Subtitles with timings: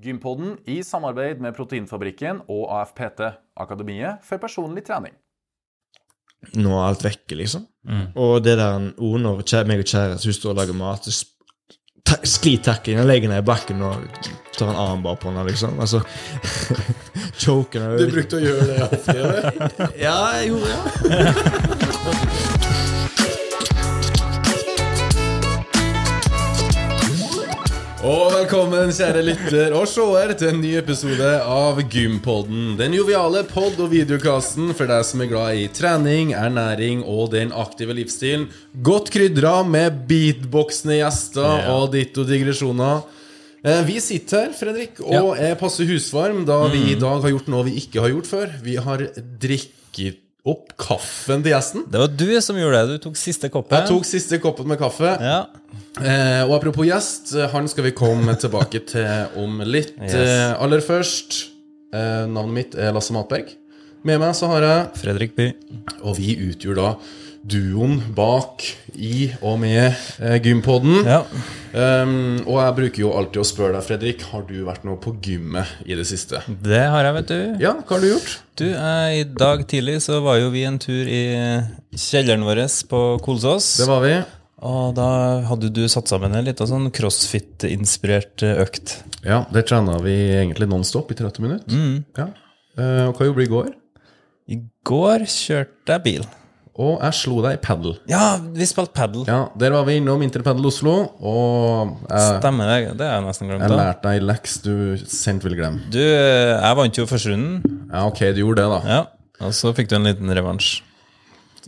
[0.00, 3.20] Gympodden i samarbeid med Proteinfabrikken og AFPT,
[3.60, 5.12] Akademiet for personlig trening.
[6.56, 7.66] Nå er alt vekke, liksom.
[8.16, 11.10] Og det der ord når meg og kjæresten hun står og lager mat
[12.26, 14.00] Sklir takken og legger ned i bakken og
[14.56, 15.76] tar en armbar på henne, liksom.
[15.78, 16.00] Altså
[17.42, 18.08] Choker henne.
[18.10, 19.94] brukte å gjøre det ofte, eller?
[20.06, 22.36] Ja, jeg gjorde det.
[28.00, 32.78] Og velkommen, kjære lytter og seer, til en ny episode av Gympodden.
[32.78, 37.52] Den joviale pod- og videokassen for deg som er glad i trening, ernæring og den
[37.52, 38.46] aktive livsstilen.
[38.80, 43.02] Godt krydra med beatboxende gjester og ditto digresjoner.
[43.60, 47.52] Eh, Vi sitter her, Fredrik, og er passe husvarm, da vi i dag har gjort
[47.52, 48.48] noe vi ikke har gjort før.
[48.64, 49.04] Vi har
[49.44, 50.16] drikket
[50.48, 51.84] opp kaffen til gjesten.
[51.90, 52.96] Det var du som gjorde det.
[52.96, 53.76] Du tok siste koppen.
[53.76, 55.12] Jeg tok siste koppen med kaffe.
[55.20, 55.40] Ja.
[56.00, 59.94] Eh, og apropos gjest, eh, han skal vi komme tilbake til om litt.
[60.00, 60.16] Yes.
[60.16, 61.40] Eh, aller først,
[61.92, 63.52] eh, navnet mitt er Lasse Matberg.
[64.06, 65.50] Med meg så har jeg Fredrik By.
[66.08, 66.92] Og vi utgjør da
[67.40, 68.64] duoen bak
[69.00, 71.00] i og med eh, Gympodden.
[71.06, 71.22] Ja.
[71.70, 75.14] Um, og jeg bruker jo alltid å spørre deg, Fredrik, har du vært noe på
[75.22, 76.42] gymmet i det siste?
[76.48, 77.62] Det har jeg, vet du.
[77.62, 78.34] Ja, hva har du gjort?
[78.60, 81.22] Du, eh, I dag tidlig så var jo vi en tur i
[81.96, 83.72] kjelleren vår på Kolsås.
[83.80, 84.18] Det var vi.
[84.66, 85.08] Og da
[85.48, 88.98] hadde du satt sammen en liten sånn crossfit-inspirert eh, økt.
[89.24, 91.86] Ja, det trena vi egentlig nonstop i 30 minutter.
[92.18, 92.28] Ja.
[92.78, 93.72] Uh, og hva gjorde du i går?
[94.50, 96.28] I går kjørte jeg bil.
[96.80, 97.96] Og jeg slo deg i padel.
[98.08, 99.24] Ja, vi spilte padel.
[99.28, 102.94] Ja, Der var vi innom Interpadel Oslo, og jeg, Stemmer det.
[103.00, 103.64] Det har jeg nesten glemt.
[103.66, 103.80] jeg da.
[103.82, 104.72] lærte deg leks du
[105.04, 105.82] sent vil glemme.
[105.92, 107.80] Du, jeg vant jo første runden.
[107.90, 108.80] Ja, ok, du gjorde det, da.
[108.96, 109.00] Ja.
[109.48, 110.78] Og så fikk du en liten revansj.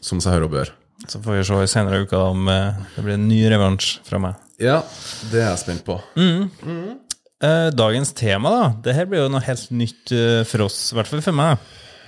[0.02, 0.72] Som seg hør og bør.
[1.10, 4.20] Så får vi se senere i uka om eh, det blir en ny revansj fra
[4.22, 4.40] meg.
[4.62, 4.80] Ja,
[5.32, 5.96] det er jeg spent på.
[7.42, 8.66] Eh, dagens tema, da.
[8.84, 11.58] Det her blir jo noe helt nytt eh, for oss, i hvert fall for meg.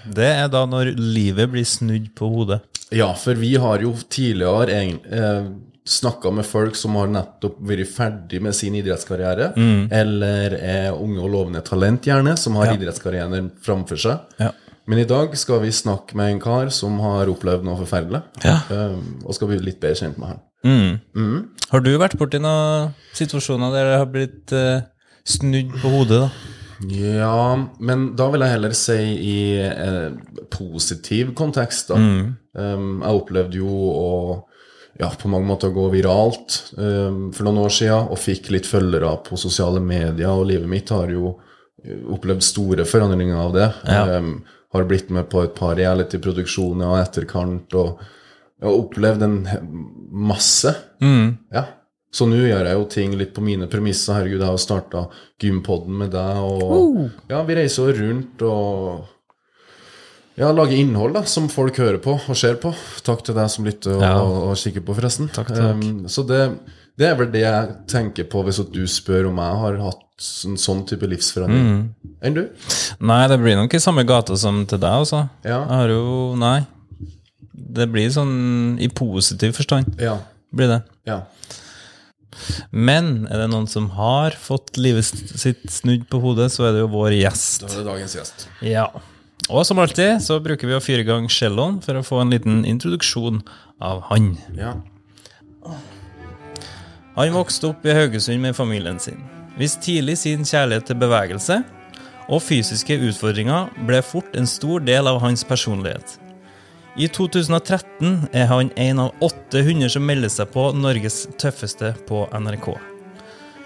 [0.04, 2.60] Det er da når livet blir snudd på hodet.
[2.92, 5.46] Ja, for vi har jo tidligere eh,
[5.86, 9.52] snakka med folk som har nettopp vært ferdig med sin idrettskarriere,
[9.92, 12.74] eller er unge og lovende talent, gjerne, som har Ja.
[12.78, 14.18] idrettskarrieren framfor seg.
[14.40, 14.50] Ja.
[14.86, 18.60] Men i dag skal vi snakke med en kar som har opplevd noe forferdelig, Ja.
[18.70, 20.40] eh, og skal bli litt bedre kjent med han.
[21.14, 21.48] Mm.
[21.70, 24.82] Har du vært borti noen situasjoner der det har blitt eh,
[25.24, 26.20] snudd på hodet?
[26.20, 26.30] da?
[26.90, 30.10] Ja, men da vil jeg heller si i eh,
[30.52, 32.00] positiv kontekst, da.
[32.54, 34.10] Um, jeg opplevde jo å
[35.00, 39.16] ja, på mange måter gå viralt um, for noen år siden, og fikk litt følgere
[39.26, 41.32] på sosiale medier, og livet mitt har jo
[41.82, 43.70] eh, opplevd store forandringer av det.
[43.90, 44.04] Ja.
[44.18, 44.36] Um,
[44.74, 48.00] har blitt med på et par reality-produksjoner og etterkant, og
[48.64, 49.36] har opplevd en
[50.10, 50.72] masse.
[51.02, 51.36] masse.
[51.54, 51.66] Ja.
[52.14, 54.14] Så nå gjør jeg jo ting litt på mine premisser.
[54.20, 55.00] Herregud, jeg har starta
[55.42, 59.10] gympodden med deg, og ja, vi reiser jo rundt og
[60.38, 62.72] ja, lager innhold da, som folk hører på og ser på.
[63.06, 64.14] Takk til deg som lytter og, Ja.
[64.22, 65.28] og kikker på, forresten.
[65.34, 65.82] Takk, takk.
[65.82, 66.40] Um, så det,
[66.98, 70.00] det er vel det jeg tenker på hvis du spør om jeg har hatt
[70.46, 71.66] en sånn type livsforandring.
[71.66, 72.14] Mm.
[72.22, 72.42] Enn du?
[73.02, 75.24] Nei, det blir nok i samme gata som til deg, altså.
[75.46, 75.60] Ja.
[75.66, 76.56] Jeg har jo Nei.
[77.74, 79.96] Det blir sånn i positiv forstand.
[79.98, 80.18] Ja.
[80.54, 80.82] Blir det.
[81.10, 81.22] ja.
[82.70, 86.84] Men er det noen som har fått livet sitt snudd på hodet, så er det
[86.84, 87.64] jo vår gjest.
[87.64, 88.46] Da er det dagens gjest.
[88.64, 88.88] Ja.
[89.52, 92.32] Og som alltid så bruker vi å fyre i gang celloen for å få en
[92.32, 93.42] liten introduksjon
[93.84, 94.34] av han.
[94.56, 94.76] Ja.
[97.14, 99.20] Han vokste opp i Haugesund med familien sin.
[99.58, 101.60] Viste tidlig sin kjærlighet til bevegelse,
[102.24, 106.16] og fysiske utfordringer ble fort en stor del av hans personlighet.
[106.94, 112.20] I 2013 er han en av åtte hunder som melder seg på Norges tøffeste på
[112.30, 112.68] NRK.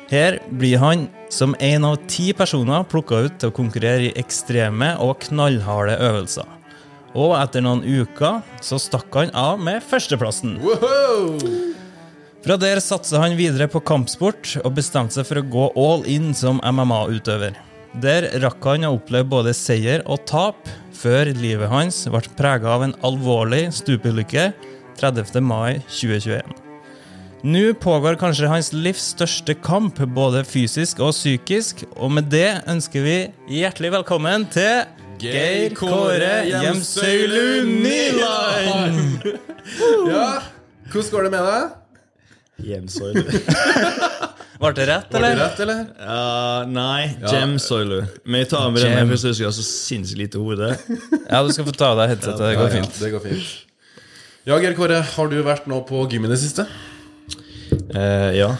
[0.08, 4.94] Her blir han som en av ti personer plukka ut til å konkurrere i ekstreme
[5.04, 6.48] og knallharde øvelser.
[7.12, 10.56] Og etter noen uker så stakk han av med førsteplassen.
[12.40, 16.32] Fra der satsa han videre på kampsport og bestemte seg for å gå all in
[16.32, 17.60] som MMA-utøver.
[18.00, 20.68] Der rakk han å oppleve både seier og tap,
[20.98, 24.50] før livet hans ble prega av en alvorlig stupulykke
[24.98, 25.38] 30.
[25.44, 26.42] mai 2021.
[27.46, 33.04] Nå pågår kanskje hans livs største kamp, både fysisk og psykisk, og med det ønsker
[33.04, 33.18] vi
[33.60, 34.88] hjertelig velkommen til
[35.22, 39.28] Geir Kåre Hjemsøylu Nyland!
[40.10, 40.26] Ja,
[40.90, 41.78] hvordan går det med deg?
[42.66, 43.22] Hjemsoilu.
[44.58, 45.44] Ble det rett, Var det eller?
[45.44, 45.82] rett, eller?
[46.02, 48.00] Ja, nei, gemsoilu.
[48.26, 50.72] Men jeg tar med den for jeg har så sinnssykt lite hode.
[51.30, 52.40] Ja, du skal få ta av deg headsetet.
[52.42, 52.98] Det går Ja, ja, fint.
[52.98, 53.52] det går fint.
[54.48, 56.64] Ja, Geir Kåre, har du vært nå på gym i det siste?
[57.94, 58.50] Uh, ja.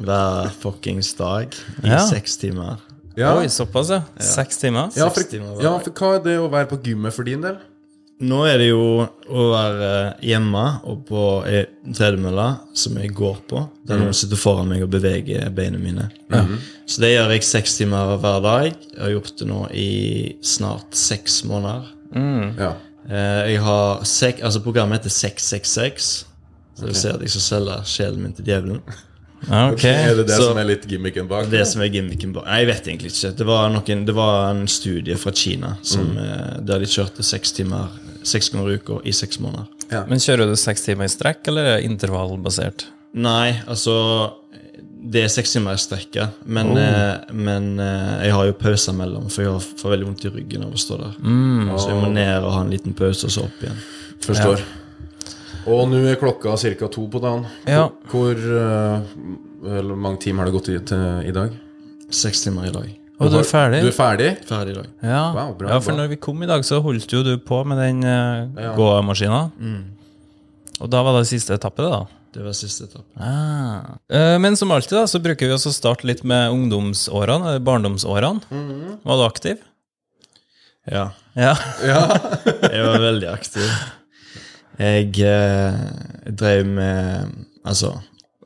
[0.00, 1.54] Hver fuckings dag
[1.84, 2.02] i Ja.
[2.08, 2.78] seks timer.
[3.16, 3.36] Ja.
[3.38, 4.02] Oi, såpass, ja.
[4.20, 4.90] Seks timer?
[4.96, 7.40] Ja, for, Seks timer ja, for hva er det å være på gymmet for din
[7.44, 7.56] del?
[8.24, 9.88] Nå er det jo å være
[10.24, 14.88] hjemme og på ei tredemølle som jeg går på, der noen sitter foran meg og
[14.94, 16.06] beveger beina mine.
[16.88, 18.70] Så det gjør jeg seks timer hver dag.
[18.94, 19.90] Jeg har gjort det nå i
[20.40, 21.90] snart seks måneder.
[22.56, 22.72] Ja.
[23.10, 26.24] Eh, Jeg har sek, altså Programmet heter 666.
[26.76, 28.80] Så det vil si at jeg skal selge sjelen min til djevelen.
[29.46, 29.74] Okay.
[29.76, 29.84] ok.
[30.08, 31.50] Er det det Så- som er litt gimmicken bak?
[31.52, 33.36] Det som er gimmicken bak Nei, Jeg vet egentlig ikke.
[33.36, 36.64] Det var, noen, det var en studie fra Kina som, mm.
[36.66, 37.92] der de kjørte seks timer
[38.26, 39.68] seks ganger i uka i seks måneder.
[40.10, 42.88] Men kjører du seks timer i strekk, eller er det intervallbasert?
[43.16, 43.94] Nei, altså
[45.06, 49.28] Det er seks timer i strekket, men, eh, men eh, jeg har jo pauser mellom,
[49.30, 51.12] for jeg har, får veldig vondt i ryggen av å stå der.
[51.78, 53.78] Så jeg må ned og ha en liten pause, og så opp igjen.
[54.26, 54.64] Forstår.
[55.70, 56.88] Og nå er klokka ca.
[56.90, 57.46] to på dagen.
[57.70, 57.86] Ja.
[58.10, 59.06] Hvor eh,
[59.78, 61.54] eller mange timer har det gått i, til, i dag?
[62.10, 62.90] Seks timer i dag.
[63.16, 63.80] Og du er ferdig?
[63.80, 64.28] Du er ferdig?
[64.48, 64.88] Ferdig i dag.
[65.00, 65.22] Ja.
[65.32, 66.02] Wow, bra, ja, for bra.
[66.02, 69.46] når vi kom i dag, så holdt jo du på med den uh, gåmaskina.
[70.76, 72.02] Og da var det siste etappe, da.
[72.36, 73.08] Det var siste etappe.
[73.16, 73.96] Ah.
[74.12, 77.64] Uh, men som alltid da, så bruker vi også å starte litt med ungdomsårene, eller
[77.64, 78.60] barndomsårene.
[79.00, 79.64] Var du aktiv?
[80.92, 81.08] Ja.
[81.34, 81.54] Ja.
[82.74, 83.70] Jeg var veldig aktiv.
[84.76, 85.76] Jeg eh,
[86.36, 87.30] drev med
[87.64, 87.94] Altså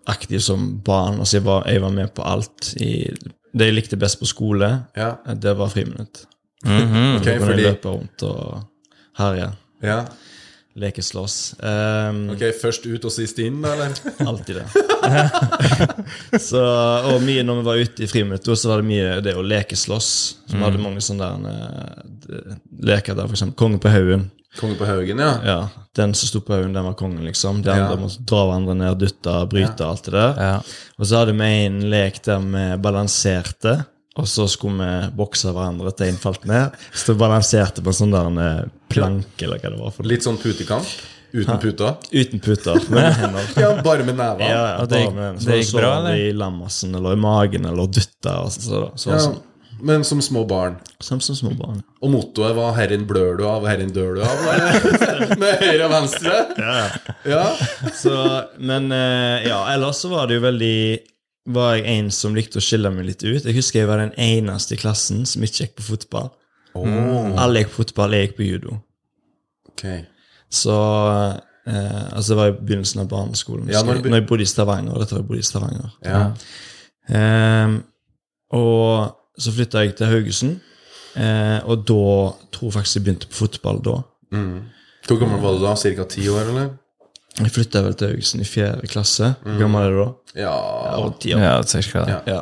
[0.06, 1.19] aktiv som barn.
[1.20, 2.73] Altså jeg var, jeg var med på alt.
[2.81, 3.11] I,
[3.52, 5.14] det jeg likte best på skole, Ja.
[5.35, 6.26] det var friminutt.
[6.64, 7.20] Mm -hmm.
[7.20, 8.62] okay, Da kunne fordi jeg løpe rundt og
[9.19, 9.52] herje.
[9.82, 10.05] ja.
[10.76, 11.55] Lekeslåss.
[11.62, 13.91] Um, Ok, Først ut og sist inn, eller?
[14.31, 14.67] Alltid det.
[16.49, 16.62] så,
[17.11, 20.11] og mye når vi var ute i friminuttet, så var det mye det å lekeslåss.
[20.46, 21.50] Så vi hadde mange sånne der,
[22.37, 22.55] eh,
[22.87, 24.31] leker der, for eksempel Kongen på haugen.
[24.58, 25.35] Konge på Haugen, ja.
[25.47, 27.62] Ja, Den som sto på haugen, den var kongen, liksom.
[27.62, 28.00] De andre Ja.
[28.00, 30.35] måtte dra hverandre ned, dytte, bryte, alt det der.
[30.38, 30.56] ja.
[30.99, 33.85] Og så hadde vi en lek der vi balanserte,
[34.17, 36.73] og så skulle vi bokse hverandre til en falt ned.
[36.93, 39.91] Så vi balanserte på en sånn der en eh, planke, eller hva det var.
[39.93, 40.87] for Litt sånn putekamp.
[41.32, 41.94] Uten puter.
[42.12, 43.44] Uten puter, med hender.
[43.62, 44.49] Ja, bare med nevene.
[44.50, 46.17] Ja, ja, det gikk- med- det gikk så bra, så eller?
[46.26, 48.32] I lammasen eller i magen eller dytta.
[48.43, 49.38] Og så, så, så, Ja, sånn.
[49.82, 50.77] Men som små barn.
[51.00, 51.82] Som som små barn.
[52.00, 54.43] Og mottoet var 'herren blør du av, herren dør du av'.
[55.43, 56.35] med høyre og venstre.
[57.29, 57.44] Ja.
[57.94, 58.15] Så,
[58.59, 60.77] men eh, ja, ellers så var det jo veldig
[61.50, 63.44] Var jeg en som likte å skille meg litt ut.
[63.44, 66.29] Jeg husker jeg var den eneste i klassen som ikke gikk på fotball.
[66.77, 68.77] Alle gikk på fotball, jeg gikk på judo.
[69.73, 70.05] Okay.
[70.53, 70.77] Så
[71.67, 73.71] eh, Altså, det var i begynnelsen av barneskolen.
[73.73, 75.00] Ja, når jeg, når jeg bodde i Stavanger.
[75.00, 75.97] Dette var jeg bodde i Stavanger.
[76.05, 76.21] Ja.
[77.17, 77.81] Ehm,
[78.56, 80.59] og så flytta jeg til Haugesund,
[81.17, 82.05] eh, og da
[82.53, 83.97] tror jeg faktisk jeg begynte på fotball da.
[85.09, 85.75] Hvor gammel var du da?
[85.79, 86.71] Cirka ti år, eller?
[87.41, 89.35] Jeg flytta vel til Haugesund i fjerde klasse.
[89.44, 90.09] Hvor gammel er du da?
[90.37, 90.55] Ja.
[90.87, 91.15] Ja, år.
[91.27, 92.17] ja cirka det.
[92.27, 92.38] Ja.
[92.38, 92.41] Ja.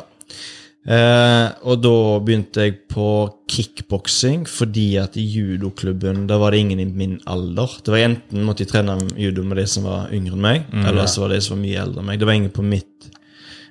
[0.89, 3.05] Eh, og da begynte jeg på
[3.51, 7.75] kickboksing fordi at i judoklubben da var det ingen i min alder.
[7.83, 11.09] Det var Enten måtte jeg trene judo med de som var yngre enn meg, eller
[11.11, 12.19] så var det de som var mye eldre enn meg.
[12.21, 13.09] Det var ingen på mitt,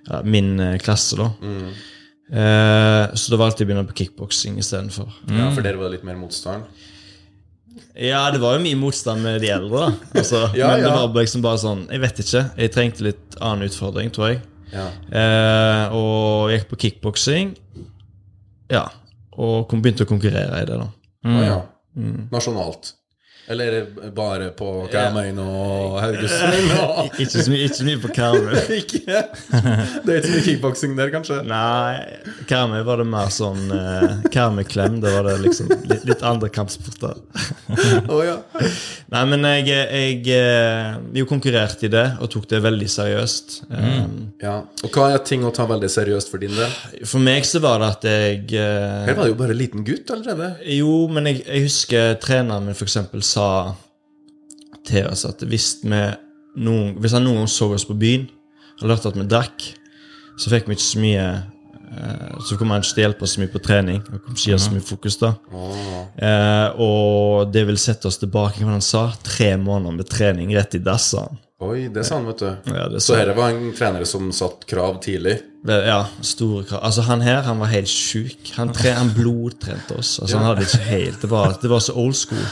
[0.08, 1.30] ja, min eh, klasse, da.
[2.28, 5.08] Eh, så da valgte jeg å begynne på kickboksing istedenfor.
[5.32, 6.68] ja, for dere var litt mer motstand?
[7.98, 9.88] Ja, det var jo mye motstand med de eldre, da.
[10.20, 12.42] Altså, Ja, men det var liksom bare sånn Jeg vet ikke.
[12.58, 14.42] Jeg trengte litt annen utfordring, tror jeg.
[14.74, 14.84] Ja.
[15.08, 17.54] Eh, og gikk på kickboksing.
[18.70, 18.84] Ja.
[19.38, 20.88] Og kom, begynte å konkurrere i det, da.
[21.26, 21.58] Å ja.
[22.30, 22.92] Nasjonalt.
[23.48, 26.72] Eller er det bare på Karmøyen og Haugesund?
[27.22, 28.58] Ikke så mye, ikke mye på Karmøy.
[30.04, 31.38] Det er ikke så mye kickboksing der, kanskje?
[31.48, 31.96] Nei,
[32.50, 34.98] Karmøy var det mer sånn uh, Karmøy-klem.
[35.02, 37.16] Da var det liksom litt, litt andre kampsporter.
[38.08, 38.38] oh, ja.
[39.14, 43.54] Nei, men jeg, jeg eh, jo konkurrerte i det og tok det veldig seriøst.
[43.72, 44.02] Eh,
[44.44, 44.58] ja.
[44.84, 46.74] Og hva er ting å ta veldig seriøst for din del?
[47.08, 49.86] For meg så var det at jeg eh, Her var det jo bare en liten
[49.88, 50.50] gutt allerede.
[50.76, 53.50] Jo, men jeg, jeg husker treneren min for eksempel sa
[54.88, 56.02] til oss at hvis, vi
[56.58, 58.28] noen, hvis han noen gang så oss på byen
[58.78, 59.70] og lærte at vi drakk,
[60.38, 63.32] så fikk vi ikke så mye eh, Så kom han ikke til å hjelpe oss
[63.34, 63.98] så mye på trening.
[64.06, 65.32] Og kom ikke så mye fokus da
[66.14, 70.78] eh, Og det vil sette oss tilbake, hva han sa, tre måneder med trening rett
[70.78, 71.10] i dass.
[71.58, 72.70] Oi, det sa han, vet du.
[72.70, 75.40] Ja, det Så dette var en trener som satt krav tidlig.
[75.66, 76.84] Ja, store krav.
[76.86, 78.52] Altså Han her han var helt sjuk.
[78.54, 80.20] Han, han blodtrente oss.
[80.22, 82.46] Altså Han hadde ikke helt Det var, det var så old school.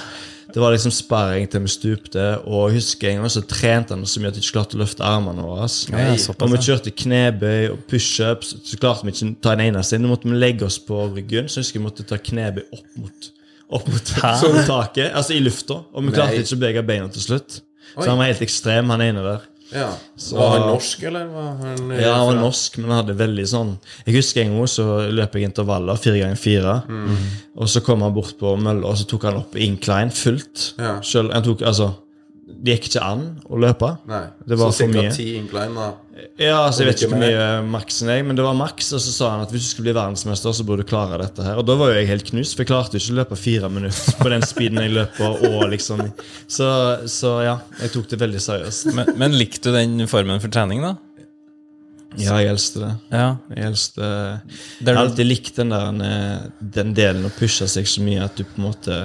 [0.56, 2.22] Det var liksom sparring til vi stupte.
[2.48, 4.80] Og jeg husker en gang så trente han så mye at vi ikke klarte å
[4.80, 5.66] løfte armene våre.
[5.92, 9.98] Ja, og vi kjørte knebøy og pushups, så klarte vi ikke å ta en eneste.
[10.00, 12.86] Nå måtte vi legge oss på ryggen, så jeg husker vi måtte ta knebøy opp
[13.02, 13.32] mot
[13.66, 15.80] Opp mot sånn taket, altså i lufta.
[15.90, 16.44] Og vi klarte Nei.
[16.44, 17.56] ikke å bevege beina til slutt.
[17.96, 18.04] Oi.
[18.04, 19.48] Så han var helt ekstrem, han ene der.
[19.72, 19.88] Ja.
[20.16, 21.26] Så- Var han norsk, eller?
[21.26, 24.56] Var han, eh, Ja, han var norsk, men han hadde veldig sånn Jeg husker en
[24.56, 26.82] gang så løp jeg intervaller, fire ganger fire.
[26.88, 27.16] Mm.
[27.56, 30.74] Og så kom han bort på mølla, og så tok han opp incline fullt.
[30.78, 31.00] Ja.
[31.02, 31.94] Selv, han tok, altså,
[32.46, 33.88] det gikk ikke an å løpe.
[34.06, 34.22] Nei.
[34.46, 35.14] Det var så for cirka mye.
[35.16, 35.86] ti incline.
[36.38, 38.92] Ja, altså Jeg vet ikke hvor mye maksen er, men det var maks.
[38.94, 41.42] Og så sa han at hvis du skulle bli verdensmester, så burde du klare dette
[41.42, 41.58] her.
[41.58, 43.70] Og da var jo jeg helt knust, for jeg klarte jo ikke å løpe fire
[43.72, 45.42] minutter på den speeden jeg løper.
[45.50, 46.04] og liksom
[46.46, 46.70] Så,
[47.10, 48.94] så ja, jeg tok det veldig seriøst.
[48.94, 50.94] Men, men likte du den formen for trening, da?
[52.16, 52.92] Ja, jeg elsker det.
[53.10, 53.28] Ja.
[53.52, 56.46] Jeg elsker Jeg har alltid likt den der
[56.78, 59.00] Den delen å pushe seg så mye at du på en måte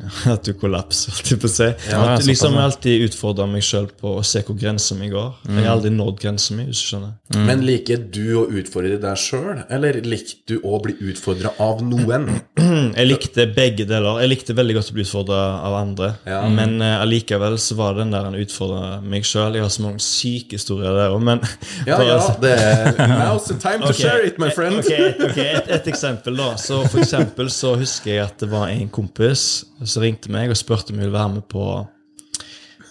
[0.34, 1.68] At du kollapser, holdt jeg på å si.
[1.90, 2.56] Ja, at du liksom.
[2.60, 5.32] Alltid utfordrer meg sjøl på å se hvor grensa mi går.
[5.48, 7.14] Jeg har aldri nådd grensa mi, hvis du skjønner.
[7.48, 12.28] Men liker du å utfordre deg sjøl, eller likte du å bli utfordra av noen?
[12.96, 14.20] Jeg likte begge deler.
[14.22, 16.10] Jeg likte veldig godt å bli utfordra av andre.
[16.28, 16.40] Ja.
[16.50, 19.56] Men allikevel så var det den der han utfordra meg sjøl.
[19.58, 21.42] Jeg har så mange syke historier der òg, men
[21.86, 24.02] Ja, ja, det er Now's the time to okay.
[24.02, 24.80] share it, my friend.
[24.80, 24.90] Ok,
[25.30, 25.54] okay.
[25.56, 29.64] et, et eksempel da Så for eksempel så husker jeg at det var en kompis
[29.84, 31.64] Som ringte meg og spurte om jeg ville være med på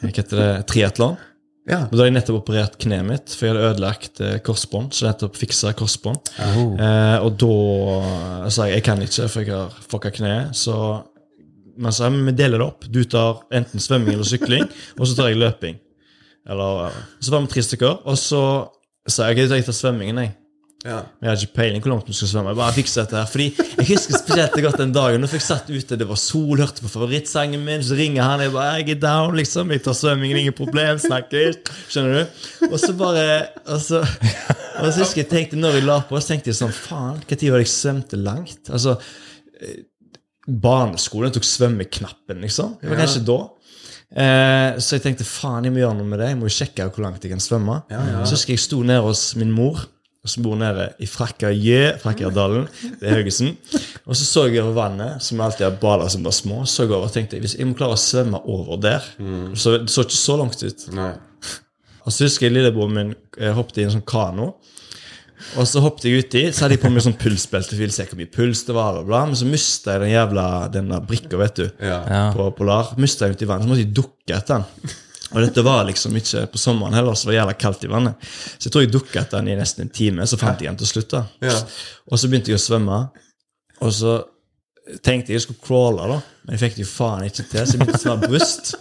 [0.02, 0.50] Hva heter det?
[0.70, 1.16] triatlon.
[1.66, 1.80] Ja.
[1.88, 5.08] Og da hadde jeg nettopp operert kneet mitt For jeg hadde ødelagt eh, korsbånd Så
[5.08, 7.56] jeg nettopp fiksa korsbånd eh, Og da
[7.96, 10.76] eh, sa jeg Jeg kan ikke for jeg har fucket kneet Så
[11.76, 15.32] men så, vi deler det opp Du tar enten svømming eller sykling Og så tar
[15.32, 15.82] jeg løping
[16.46, 18.44] eller, eh, Så var vi tre stykker Og så
[19.10, 20.36] sa jeg Jeg tar svømmingen jeg
[20.86, 21.00] Ja.
[21.18, 22.52] men jeg hadde ikke peiling hvor langt vi skulle svømme.
[22.54, 25.72] Jeg bare fikser dette her Fordi Jeg husker spesielt godt den dagen Når jeg satt
[25.74, 28.44] ute, det var sol, hørte på favorittsangen min, så ringer han.
[28.46, 29.72] Jeg bare jeg er down, liksom.
[29.74, 31.00] Jeg tar svømmingen, ingen problem.
[31.02, 31.58] Snakkes.
[31.90, 32.70] Skjønner du?
[32.70, 33.26] Og så bare
[33.66, 36.76] Og så, og så husker jeg tenkte når jeg la på, så tenkte jeg sånn
[36.76, 38.70] Faen, når var det jeg svømte langt?
[38.70, 38.96] Altså
[39.62, 39.82] eh,
[40.46, 42.76] Barneskolen tok svømmeknappen, liksom.
[42.82, 43.06] Det var Ja.
[43.08, 43.40] kanskje da.
[44.16, 46.28] Eh, så jeg tenkte faen, jeg må gjøre noe med det.
[46.30, 47.80] Jeg må jo sjekke hvor langt jeg kan svømme.
[48.30, 49.88] Så husker jeg sto nede hos min mor,
[50.32, 52.68] som bor nede i Frekkajø, Frakkajødalen
[53.02, 53.56] ved Haugesund.
[54.06, 56.64] Og så så jeg over vannet, som alltid har bada som var små.
[56.70, 59.06] Så jeg over og tenkte hvis jeg må klare å svømme over der
[59.58, 60.88] Så det så ikke så langt ut.
[60.96, 61.14] Nei.
[62.06, 64.54] Og så husker jeg lillebroren min eh, hoppet i en sånn kano.
[65.60, 67.76] Og så hoppet jeg uti, så hadde jeg på meg sånn pulsbelte.
[67.76, 69.24] for jeg se hvor mye puls det var, og bla.
[69.30, 71.66] Men så mista jeg den jævla den brikka, vet du.
[71.86, 72.30] Ja.
[72.36, 72.94] På Polar.
[73.02, 74.96] Mista jeg ut i vannet, så måtte jeg dukke etter den.
[75.34, 78.28] Og dette var liksom ikke på sommeren heller, så det var jævla kaldt i vannet.
[78.56, 80.80] Så jeg tror jeg dukket etter den i nesten en time, så fant jeg den
[80.84, 81.10] til slutt.
[81.16, 81.24] da.
[81.44, 81.58] Ja.
[82.12, 83.00] Og så begynte jeg å svømme,
[83.82, 84.20] og så
[85.02, 86.20] tenkte jeg jeg skulle crawle, da.
[86.46, 88.76] Men jeg fikk det jo faen ikke til, så jeg begynte å svømme bryst.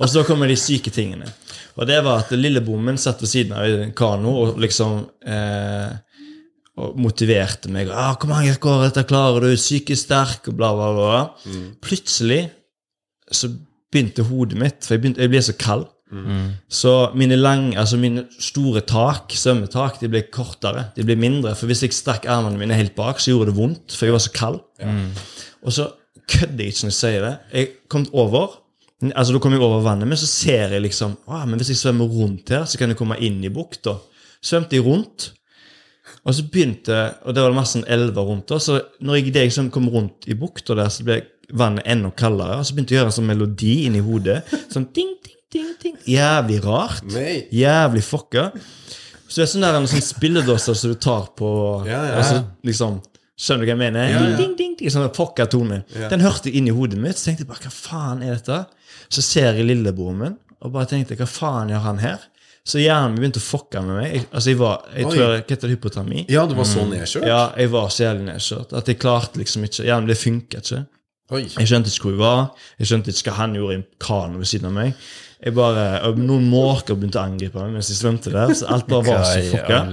[0.00, 1.30] Og så kommer de syke tingene.
[1.78, 5.90] Og det var at lillebommen satt ved siden av en kano og liksom eh,
[6.80, 7.90] og motiverte meg.
[7.92, 9.56] Ah, 'Hvor mange går dette klarer du?
[9.56, 11.20] Psykisk sterk?' og bla, bla, bla.
[11.82, 12.50] Plutselig
[13.30, 13.50] så
[13.92, 15.86] begynte hodet mitt For jeg, begynte, jeg ble så kald.
[16.68, 20.88] Så mine lang, altså mine store tak, svømmetak, de ble kortere.
[20.96, 21.54] De ble mindre.
[21.54, 24.24] For hvis jeg stakk armene mine helt bak, så gjorde det vondt, for jeg var
[24.24, 24.58] så kald.
[25.62, 25.86] Og så
[26.30, 27.34] kødder jeg ikke når jeg sier det.
[27.54, 28.56] Jeg kom over.
[29.14, 31.78] Altså Da kom jeg over vannet, men så ser jeg liksom ah, men Hvis jeg
[31.80, 33.94] svømmer rundt her, så kan jeg komme inn i bukta.
[34.44, 35.32] Svømte jeg rundt,
[36.24, 38.48] og så begynte Og det var masse elver rundt.
[38.48, 42.10] da, Så når jeg, det jeg kom rundt i bukta der, så ble vannet enda
[42.16, 42.58] kaldere.
[42.60, 44.40] Og så begynte jeg å gjøre en sånn melodi inni hodet.
[44.72, 45.96] Sånn ding, ding, ding, ding.
[46.08, 47.04] Jævlig rart.
[47.14, 47.44] Nei.
[47.54, 48.50] Jævlig fucka.
[49.30, 51.50] Så det er sånn der en sånn spilledåser som du tar på
[51.86, 52.16] Ja, ja.
[52.18, 52.98] Altså, liksom,
[53.40, 54.08] Skjønner du hva jeg mener?
[54.10, 54.36] Ja, ja.
[54.36, 55.78] Ding, ding, ding, sånn fucka tone.
[55.96, 56.10] Ja.
[56.12, 57.16] Den hørte jeg inn i hodet mitt.
[57.16, 58.58] Så tenkte jeg bare, hva faen er dette?
[59.08, 62.26] Så ser jeg lillebroren min, og bare tenkte, hva faen gjør han her?
[62.68, 64.10] Så hjernen begynte å fucke med meg.
[64.12, 65.12] Jeg, altså, jeg var, jeg Oi.
[65.14, 66.24] tror jeg, hva heter det, hypotermi?
[66.28, 67.26] ja, du var så nedkjørt?
[67.30, 70.82] Ja, jeg var så jævlig nedkjørt at jeg klarte liksom ikke Hjernen det funka ikke.
[71.30, 71.44] Oi.
[71.46, 72.40] Jeg skjønte ikke hvor jeg var.
[72.80, 75.10] Jeg skjønte ikke hva han gjorde i en kran ved siden av meg.
[75.40, 75.84] Jeg bare,
[76.20, 78.52] Noen måker begynte å angripe meg mens jeg svømte der.
[78.58, 79.84] så alt bare var så i fucka.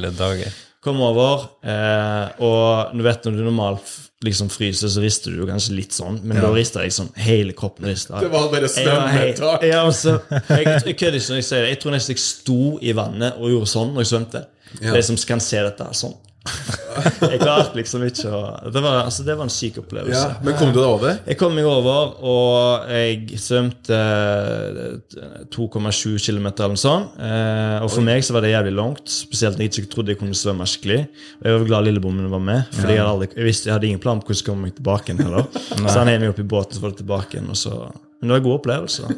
[0.83, 3.89] Kom over, eh, og du vet når du normalt
[4.25, 7.53] liksom fryser, så rister du jo kanskje litt sånn, men da rister jeg sånn hele
[7.57, 7.85] kroppen.
[7.89, 8.17] Rister.
[8.23, 9.65] Det var bare Jeg svømmetak.
[9.67, 11.73] Ja, altså, jeg, jeg kødder ikke når jeg sier det.
[11.73, 14.43] Jeg tror nesten jeg sto i vannet og gjorde sånn når jeg svømte.
[14.81, 14.95] Ja.
[14.95, 16.15] De som kan se dette sånn.
[17.31, 18.39] Jeg klarte liksom ikke å
[18.73, 20.21] Det var, altså, det var en syk opplevelse.
[20.21, 21.19] Ja, men kom du deg over?
[21.27, 27.19] Jeg kom meg over, og jeg svømte eh, 2,7 km eller noe sånt.
[27.21, 30.21] Eh, og for meg så var det jævlig langt, spesielt når jeg ikke trodde jeg
[30.21, 31.03] kunne svømme skikkelig.
[31.41, 34.03] Og jeg var glad lillebommen var med, for jeg, hadde jeg visste jeg hadde ingen
[34.03, 35.47] plan på hvordan jeg kom meg tilbake igjen heller.
[35.91, 37.51] så han heiv meg opp i båten, så var det tilbake igjen.
[37.53, 37.75] Og så,
[38.17, 39.11] men det var en god opplevelse.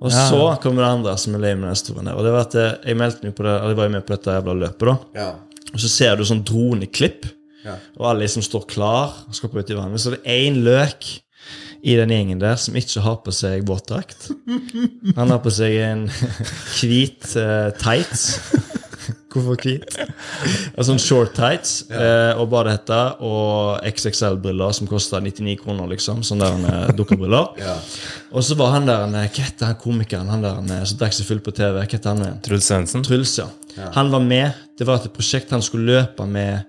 [0.00, 2.16] Og så kommer det andre som er lei med den historien der.
[2.16, 4.14] Og det var at jeg, jeg meldte meg på det, eller jeg var med på
[4.14, 4.94] dette jævla løpet, da.
[5.20, 5.26] Ja.
[5.72, 7.28] Og så ser du sånn droneklipp,
[7.64, 7.74] Ja.
[7.98, 10.00] og alle liksom står klar og skal ut i vannet.
[10.00, 11.04] Så det er én løk
[11.82, 14.30] i den gjengen der som ikke har på seg våtdrakt.
[15.16, 16.06] Han har på seg en
[16.80, 18.40] hvit uh, tights.
[19.30, 19.94] Hvorfor hvit?
[20.74, 26.24] En sånn short tights eh, og badehette og XXL-briller som koster 99 kroner, liksom.
[26.26, 27.52] Sånne der eh, dukkebriller.
[27.62, 27.76] Ja.
[28.34, 31.40] Og så var han der Hva heter han komikeren han der som drakk seg full
[31.46, 31.78] på TV?
[31.78, 32.40] Hva heter han?
[32.44, 33.06] Truls Svendsen.
[33.06, 33.46] Truls, ja.
[33.76, 34.58] Han var med.
[34.78, 36.64] Det var et prosjekt han skulle løpe med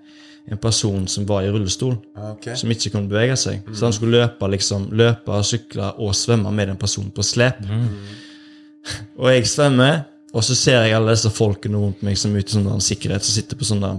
[0.50, 1.96] en person som var i rullestol.
[2.32, 2.56] okay.
[2.58, 3.62] Som ikke kunne bevege seg.
[3.74, 7.62] Så han skulle løpe, liksom, løpe, sykle og svømme med den personen på slep.
[9.22, 10.00] Og jeg svømmer,
[10.32, 13.24] og så ser jeg alle disse folkene rundt meg som er ute sånn der sikkerhet,
[13.26, 13.98] som sitter på sånn der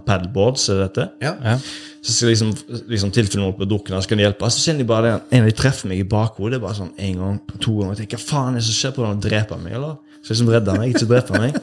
[0.57, 1.05] Ser du det dette.
[1.21, 1.33] Ja.
[1.43, 1.57] Ja.
[2.01, 2.49] Så skal liksom,
[2.89, 4.49] liksom tilfelle noen på dukken, så kan de hjelpe.
[4.49, 6.59] Så kjenner de bare det, en av de treffer meg i bakhodet.
[6.59, 7.93] bare sånn en gang, to ganger.
[7.93, 8.95] og tenker, hva faen er det som skjer?
[8.97, 10.12] Prøver han å drepe meg, eller?
[10.23, 11.57] Så liksom redda meg, ikke drepe meg.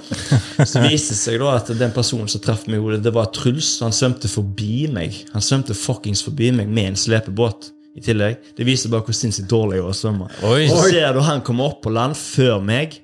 [0.68, 3.30] Så viste det seg da at den personen som traff meg i hodet, det var
[3.32, 3.70] Truls.
[3.80, 5.16] Han svømte forbi meg.
[5.32, 7.70] Han svømte fuckings forbi meg med en slepebåt.
[7.96, 8.36] I tillegg.
[8.54, 10.28] Det viser bare hvor sinnssykt dårlig jeg var å svømme.
[10.46, 10.68] Oi.
[10.70, 13.00] Så ser du han komme opp på land før meg.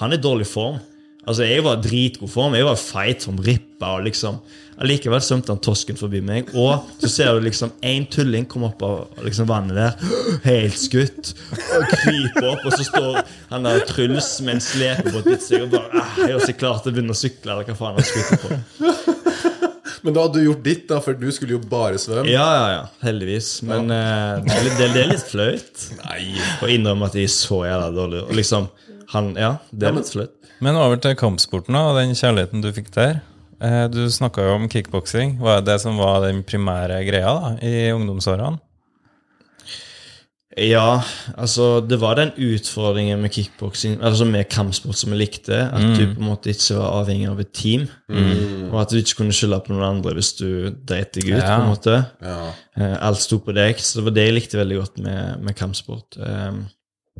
[0.00, 0.78] Han er i dårlig form.
[1.26, 2.54] Altså, Jeg var dritgod form.
[2.56, 3.96] Jeg var feit som rippa.
[3.98, 4.38] og liksom
[4.80, 6.50] Allikevel svømte han tosken forbi meg.
[6.56, 11.34] Og så ser du liksom én tulling komme opp av liksom vannet der, helt skutt,
[11.76, 13.20] og kryper opp, og så står
[13.50, 16.80] han der Truls med en slepebåt etter seg og bare ah, Jeg er også klar
[16.80, 18.60] til å begynne å sykle, eller hva faen han skulle på.
[20.00, 22.30] Men da hadde du gjort ditt, da, for du skulle jo bare svømme.
[22.32, 22.84] Ja, ja, ja.
[23.04, 23.58] Heldigvis.
[23.68, 26.20] Men eh, det, er litt, det, det er litt flaut Nei.
[26.64, 28.22] å innrømme at de er så jævla dårlig.
[28.24, 28.70] Og liksom,
[29.12, 30.36] han, ja, det er litt flaut.
[30.64, 33.20] Men over til kampsporten da, og den kjærligheten du fikk der.
[33.60, 35.38] Eh, Du snakka jo om kickboksing.
[35.40, 38.58] Var det det som var den primære greia da, i ungdomsårene?
[40.58, 40.98] Ja,
[41.38, 45.54] altså det var den utfordringen med kickboksing, altså med kampsport som jeg likte.
[45.70, 47.84] At du på en måte ikke var avhengig av et team.
[48.72, 50.48] Og at du ikke kunne skylde på noen andre hvis du
[50.90, 51.36] dreit deg ut.
[51.38, 51.54] Ja.
[51.54, 51.94] på en måte.
[52.20, 52.40] Ja.
[52.76, 53.78] Eh, Alt sto på deg.
[53.78, 56.18] Så det var det jeg likte veldig godt med, med kampsport.
[56.18, 56.64] Um,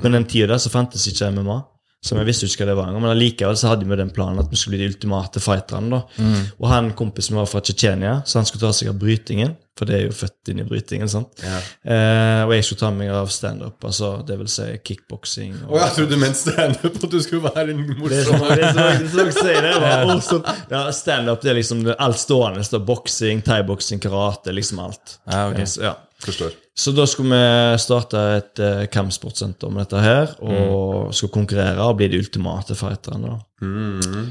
[0.02, 1.61] men den tida der så fantes ikke MMA.
[2.00, 4.40] Som jeg visste ikke hva det var engang, Men allikevel så hadde vi den planen
[4.40, 5.90] at vi skulle bli de ultimate fighterne.
[5.99, 6.28] da.
[6.57, 9.52] Og han kompisen var fra Tsjetsjenia, så han skulle ta seg av brytingen.
[9.78, 11.09] For det er jo født inn i brytingen.
[11.09, 11.45] sant?
[11.45, 11.61] Ja.
[11.92, 15.54] Eh, og jeg skulle ta meg av standup, altså det vil si kickboksing.
[15.69, 19.25] Og jeg trodde du mente standup, at du skulle være en morsom som, det det
[19.25, 20.45] jeg sier, det var oh, sånn.
[20.73, 22.65] ja, Standup er liksom alt stående.
[22.91, 25.19] Boksing, thaiboksing, karate, liksom alt.
[25.28, 25.65] Ja, ok.
[25.69, 25.97] Så, ja.
[26.21, 26.52] Forstår.
[26.76, 31.97] så da skulle vi starte et uh, kampsportsenter med dette her, og skulle konkurrere og
[32.00, 33.35] bli de ultimate fighterne.
[33.35, 34.25] da.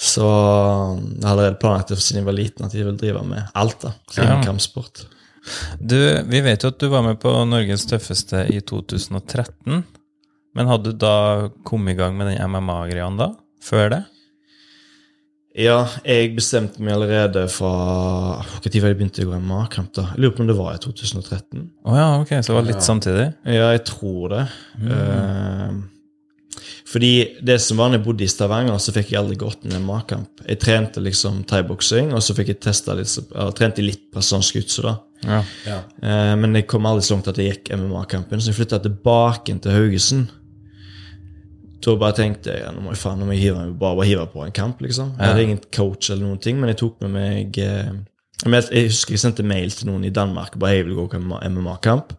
[0.00, 3.50] Så jeg har allerede planlagt det siden jeg var liten, at jeg vil drive med
[3.54, 3.84] alt.
[3.86, 4.40] da, ja.
[4.42, 5.04] kampsport.
[5.78, 9.84] Du, Vi vet jo at du var med på Norges tøffeste i 2013.
[10.54, 13.32] Men hadde du da kommet i gang med den MMA-greia da?
[13.64, 14.02] Før det?
[15.54, 17.68] Ja, jeg bestemte meg allerede fra
[18.42, 19.92] Når var det begynte å gå MMA-kamp?
[19.94, 20.08] da?
[20.10, 21.68] Jeg lurer på om det var i 2013.
[21.86, 23.26] Oh ja, ok, så det var litt samtidig?
[23.46, 24.40] Ja, jeg tror det.
[24.82, 25.76] Eh,
[26.90, 27.12] fordi
[27.42, 29.84] det som var når jeg bodde i Stavanger, så fikk jeg aldri gått ned i
[29.84, 30.42] magkamp.
[30.46, 34.56] Jeg trente liksom thaiboksing, og så fikk jeg testa litt, så- jeg trente litt personsk
[34.60, 34.96] utse, da.
[35.24, 35.42] Ja.
[35.66, 35.78] Ja.
[36.02, 39.60] Uh, men jeg kom aldri så langt at jeg gikk MMA-kampen, så jeg flytta tilbake
[39.60, 40.28] til Haugesund.
[41.84, 44.08] Da bare tenkte jeg ja, nå må jeg faen, nå må jeg hive, bare, bare
[44.08, 45.14] hive på en kamp, liksom.
[45.18, 47.92] Jeg hadde ingen coach eller noen ting, men jeg tok med meg eh,
[48.44, 52.16] jeg husker jeg sendte mail til noen i Danmark bare jeg vil gå på MMA-kamp.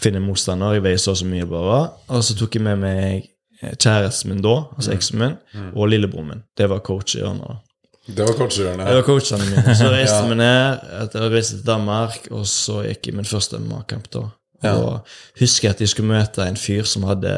[0.00, 1.78] Finne en motstander, jeg veier så og så mye bare.
[2.12, 3.28] Og så tok jeg med meg
[3.62, 5.38] eh, kjæresten min da, altså eksen min,
[5.72, 6.44] og lillebroren min.
[6.58, 7.62] Det var coach i hjørnet.
[8.04, 8.86] Det var coachhjørnet.
[8.86, 9.74] Det var coachene mine.
[9.78, 10.82] Så reiste vi ned,
[11.14, 14.26] jeg reiste til Danmark, og så gikk jeg min første MMA-kamp da.
[14.72, 17.34] Og husker jeg at jeg skulle møte en fyr som hadde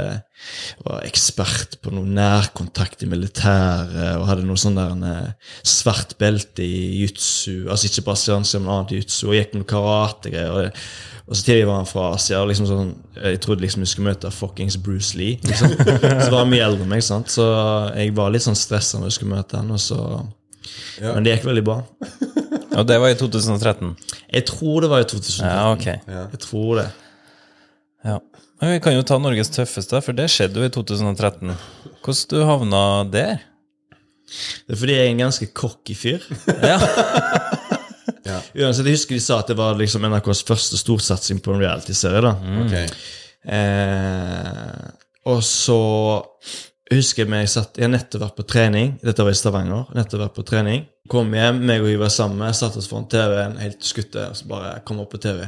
[0.85, 6.15] var ekspert på noe nærkontakt i militæret, og hadde noe sånn der en eh, svart
[6.21, 10.55] belte i jutsu, altså ikke brasiliansk, men annet jutsu, og gikk med noe karategreier.
[10.55, 10.81] Og,
[11.27, 14.12] og så tidlig var han fra Asia, og liksom sånn, jeg trodde liksom jeg skulle
[14.12, 15.41] møte fuckings Bruce Lee.
[15.47, 15.75] liksom.
[16.25, 17.33] Så var han mye eldre enn meg, sant?
[17.33, 17.47] så
[17.97, 20.01] jeg var litt sånn stressa når jeg skulle møte han, og så...
[21.01, 21.12] Ja.
[21.15, 21.81] Men det gikk veldig bra.
[22.77, 23.95] Og det var i 2013?
[24.35, 25.47] Jeg tror det var i 2013.
[25.49, 25.87] Ja, ok.
[26.35, 26.87] Jeg tror det.
[28.05, 28.21] Ja.
[28.61, 31.53] Men vi kan jo ta Norges tøffeste, for det skjedde jo i 2013.
[32.05, 32.83] Hvordan du havna
[33.13, 33.39] der?
[34.67, 36.25] Det er fordi jeg er en ganske cocky fyr.
[36.63, 36.79] Ja.
[38.27, 38.41] Ja.
[38.59, 42.23] Uansett, Jeg husker de sa at det var liksom NRKs første storsatsing på en reality-serie.
[42.25, 42.33] da.
[42.65, 42.89] Okay.
[43.47, 44.89] Eh,
[45.31, 45.77] og så
[46.92, 48.92] husker jeg meg jeg satt, jeg nettopp vært på trening.
[49.03, 49.88] Dette var i Stavanger.
[49.96, 50.85] nettopp vært på trening.
[51.11, 52.55] Kom hjem, meg og hun var sammen.
[52.55, 54.29] Satt oss foran TV-en, helt skutte.
[54.31, 55.46] Og så bare kom opp på TV.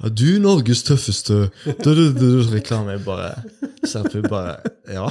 [0.00, 2.92] Ja, 'Du Norges tøffeste.' Du, du, du, du, reklame.
[2.98, 3.42] Jeg bare
[3.84, 4.56] ser på henne bare
[4.88, 5.10] Ja.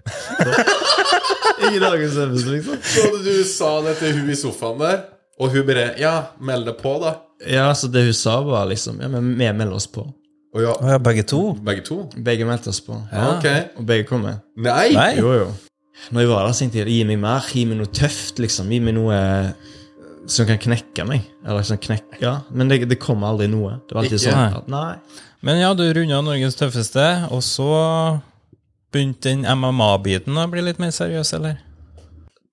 [1.66, 2.76] Ingen Norges tøffeste, liksom.
[2.82, 5.02] Så du sa det til hun i sofaen der,
[5.38, 7.18] og hun bare Ja, meld deg på, da.
[7.48, 10.06] Ja, så det hun sa, var liksom Ja, men vi melder oss på.
[10.50, 11.40] Å ja, Oh, ja, begge to?
[11.62, 12.00] begge to?
[12.26, 12.96] Begge meldte oss på.
[13.12, 13.36] Ja.
[13.38, 13.68] Okay.
[13.78, 14.40] Og begge kom med.
[14.58, 14.88] Nei!
[14.96, 15.12] Nei?
[15.20, 15.50] Jo, jo.
[16.10, 17.44] Når jeg var der, tenkte jeg gi meg mer.
[17.54, 18.70] Gi meg noe tøft, liksom.
[18.72, 19.76] Gi meg noe eh,
[20.30, 21.28] som kan knekke meg.
[21.46, 22.18] Eller sånn knekke.
[22.24, 22.40] ja.
[22.50, 23.76] Men det, det kom aldri noe.
[23.86, 24.32] Det var alltid Ikke?
[24.32, 24.96] sånn at nei.
[25.46, 27.68] Men ja, du runda Norges tøffeste, og så
[28.92, 31.60] begynte den MMA-biten å bli litt mer seriøs, eller?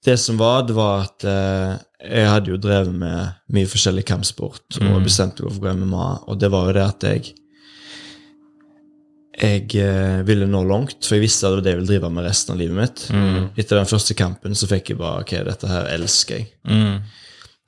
[0.05, 1.73] Det som var, det var at eh,
[2.05, 6.05] jeg hadde jo drevet med mye forskjellig kampsport og bestemte meg for å gå MMA,
[6.29, 7.33] og det var jo det at jeg
[9.37, 12.09] jeg eh, ville nå langt, for jeg visste at det var det jeg ville drive
[12.15, 13.05] med resten av livet mitt.
[13.61, 16.47] Etter den første kampen så fikk jeg bare Ok, dette her elsker jeg.
[16.65, 16.95] Mm.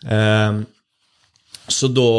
[0.09, 0.61] Ehm,
[1.69, 2.11] så da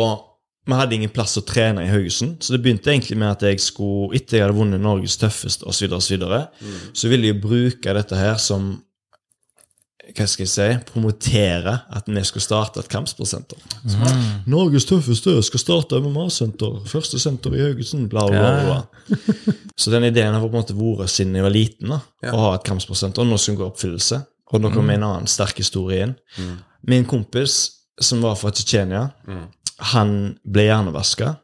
[0.69, 3.59] Vi hadde ingen plass å trene i Haugesund, så det begynte egentlig med at jeg
[3.65, 7.31] skulle, etter jeg hadde vunnet Norges tøffeste osv., så, videre, og så, videre, så ville
[7.31, 8.69] jeg bruke dette her som
[10.17, 13.59] hva skal jeg si, promotere at vi skulle starte et kampsportsenter.
[14.51, 16.81] Norges tøffeste skal starte MMA-senter.
[16.91, 18.09] Første senter i Haugesund.
[18.13, 18.79] Bla, bla, bla.
[19.09, 19.55] Ja.
[19.79, 22.33] Så den ideen har på en måte vært siden jeg var liten, da, Ja.
[22.33, 23.25] å ha et kampsportsenter.
[23.25, 24.23] Nå skal den gå i oppfyllelse.
[24.53, 26.17] Og nå kommer en annen sterk historie inn.
[26.83, 27.59] Min kompis,
[28.01, 29.13] som var fra Tsjetsjenia,
[29.93, 31.37] han ble hjernevaska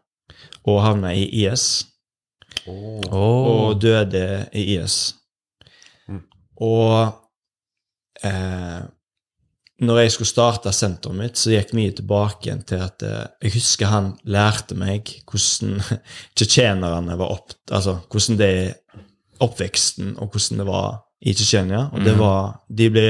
[0.66, 1.84] og havna i IS.
[2.66, 5.14] Og døde i IS.
[6.60, 7.12] Og
[8.24, 8.84] eh,
[9.86, 13.56] når jeg skulle starte senteret mitt, så gikk mye tilbake igjen til at eh, jeg
[13.58, 15.82] husker han lærte meg hvordan
[16.36, 17.56] tsjetsjenerne var opp...
[17.70, 18.74] Altså hvordan det er
[19.44, 21.90] Oppveksten og hvordan det var i Tsjetsjenia.
[21.92, 23.08] Og det var De ble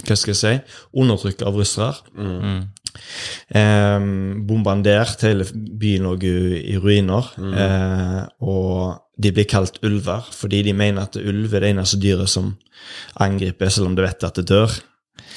[0.00, 0.52] hva skal jeg si,
[0.96, 1.92] undertrykket av russere.
[3.52, 4.06] Eh,
[4.48, 7.28] bombardert, hele byen lå i ruiner.
[7.36, 7.58] ruiner.
[7.66, 12.30] Eh, og de blir kalt ulver fordi de mener at ulv er det eneste dyret
[12.30, 12.54] som
[13.20, 14.78] angriper, selv om de vet at det dør.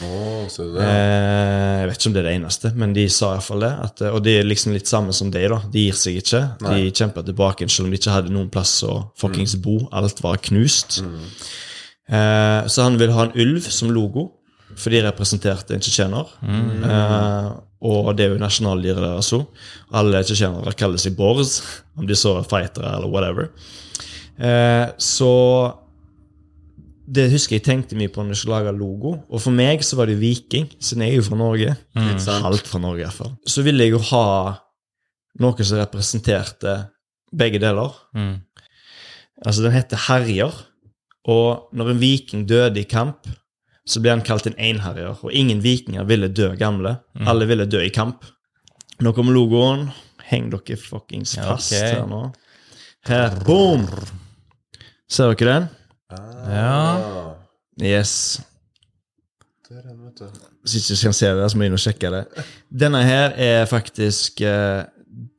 [0.01, 0.81] Oh, det?
[0.81, 3.71] Eh, jeg vet ikke om det er det eneste, men de sa iallfall det.
[3.85, 5.59] At, eh, og det er liksom litt samme som deg, da.
[5.73, 6.41] De gir seg ikke.
[6.63, 9.77] De kjemper tilbake, selv om de ikke hadde noen plass å fuckings bo.
[9.95, 11.01] Alt var knust.
[11.03, 14.31] Eh, så han vil ha en ulv som logo,
[14.79, 16.33] for de representerte en tsjetsjener.
[16.47, 17.47] Eh,
[17.83, 19.45] og det er jo nasjonaldyret deres òg.
[19.99, 21.57] Alle tsjetsjenere kaller seg Borz,
[21.99, 23.49] om de så er fightere eller whatever.
[24.39, 25.33] Eh, så
[27.03, 29.17] det husker jeg tenkte mye på når jeg skulle lage logo.
[29.27, 31.75] Og for meg så var det viking, siden jeg er jo fra Norge.
[31.97, 32.13] Mm.
[32.47, 33.33] Halvt fra Norge, i hvert fall.
[33.49, 34.25] Så ville jeg jo ha
[35.43, 36.77] noe som representerte
[37.33, 37.91] begge deler.
[38.15, 38.37] Mm.
[39.43, 40.55] Altså, den heter herjer.
[41.29, 43.27] Og når en viking døde i kamp,
[43.85, 45.17] så ble han kalt en einherjer.
[45.23, 46.95] Og ingen vikinger ville dø gamle.
[47.27, 48.23] Alle ville dø i kamp.
[49.03, 49.89] Nå kommer logoen.
[50.29, 52.21] Heng dere fuckings Ja, fast her nå.
[53.09, 53.33] Her.
[53.43, 53.83] Boom!
[55.11, 55.69] Ser dere den?
[56.47, 56.71] Ja.
[56.71, 57.29] Ah,
[57.81, 58.39] Yes.
[59.69, 60.27] der er den, vet du.
[60.61, 62.23] Hvis ikke jeg kan se det, så må jeg inn og sjekke det.
[62.83, 64.83] Denne her er faktisk eh,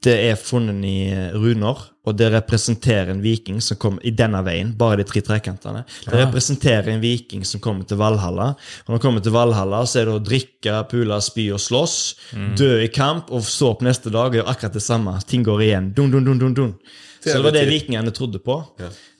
[0.04, 4.42] Det er funnet i eh, runer, og det representerer en viking som kom i denne
[4.44, 5.80] veien, bare de tre trekantene.
[6.04, 8.50] Det representerer en viking som kommer til Valhalla.
[8.54, 11.96] Og når han kommer til Valhalla, så er det å drikke, pule, spy og slåss,
[12.60, 15.16] dø i kamp, og stå opp neste dag og gjøre akkurat det samme.
[15.30, 15.90] Ting går igjen.
[15.96, 16.76] Dun, dun, dun, dun, dun.
[17.24, 18.60] Så det var det vikingene trodde på.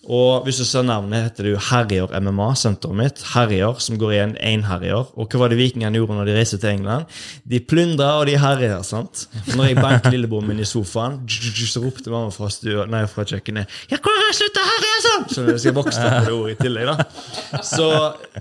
[0.05, 3.23] Og hvis du ser navnet, heter det jo Herjer MMA, senteret mitt.
[3.33, 5.11] Herjer, som går igjen einherjer.
[5.17, 7.09] Og hva var det vikingene gjorde når de reiste til England?
[7.49, 9.25] De plyndra, og de herjer, sant?
[9.55, 13.71] Når jeg banket lillebroren min i sofaen, så ropte mamma fra, stua, nei, fra kjøkkenet
[13.93, 15.27] Ja, hvor har jeg sluttet å herje, sånn?
[15.33, 17.61] Så jeg skal vokse opp på det ordet i tillegg, da.
[17.65, 17.91] Så,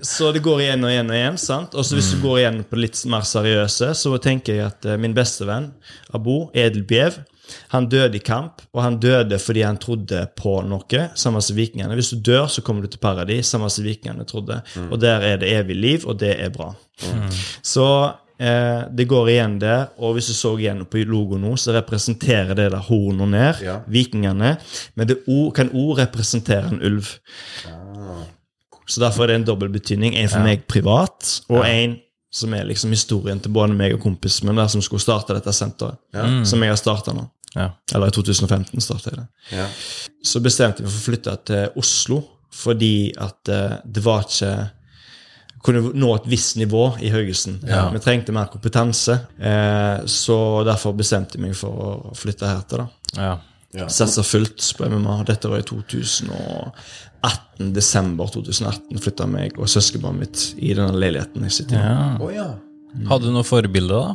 [0.04, 1.78] så det går igjen og igjen og igjen, sant?
[1.78, 4.90] Og så hvis du går igjen på det litt mer seriøse, så tenker jeg at
[4.90, 5.72] eh, min bestevenn,
[6.14, 7.22] Abo, Edel Bjev,
[7.74, 11.94] han døde i kamp, og han døde fordi han trodde på noe, samme som vikingene.
[12.00, 14.62] Hvis du dør, så kommer du til paradis, samme som vikingene trodde.
[14.90, 16.72] Og der er det evig liv, og det er bra.
[17.62, 17.88] Så
[18.40, 22.54] eh, det går igjen der, og hvis du så igjen på logo nå, så representerer
[22.58, 23.80] det der hornet ned, Ja.
[23.88, 24.58] vikingene,
[24.96, 27.14] men det o, kan òg representere en ulv.
[28.86, 30.16] Så derfor er det en dobbel betydning.
[30.20, 31.98] En for meg privat, og en
[32.34, 35.54] som er liksom historien til både meg og kompisen min der som skulle starte dette
[35.54, 36.00] senteret.
[36.50, 37.28] Som jeg har starta nå.
[37.56, 37.70] Ja.
[37.94, 39.28] Eller i 2015 starta jeg det.
[39.58, 39.68] Ja.
[40.26, 42.22] Så bestemte vi for å flytte til Oslo
[42.54, 44.54] fordi at eh, det var ikke
[45.64, 47.64] kunne nå et visst nivå i Haugesund.
[47.94, 50.36] Vi trengte mer kompetanse, eh, så
[50.68, 52.84] derfor bestemte jeg meg for å flytte her til.
[52.84, 52.88] da.
[53.16, 53.34] Ja.
[53.74, 53.88] Ja.
[53.90, 55.24] Satsa fullt på MMA.
[55.26, 61.56] Dette var i 2018, desember 2018 flytta meg og søskenbarnet mitt i denne leiligheten jeg
[61.58, 61.82] sitter i.
[61.82, 62.04] ja.
[62.22, 62.52] Oh, ja.
[63.10, 64.14] Hadde du noen forbilde, da?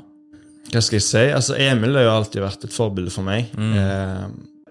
[0.68, 1.24] Hva skal jeg si?
[1.32, 3.52] Altså, Emil har jo alltid vært et forbilde for meg.
[3.56, 3.76] Mm.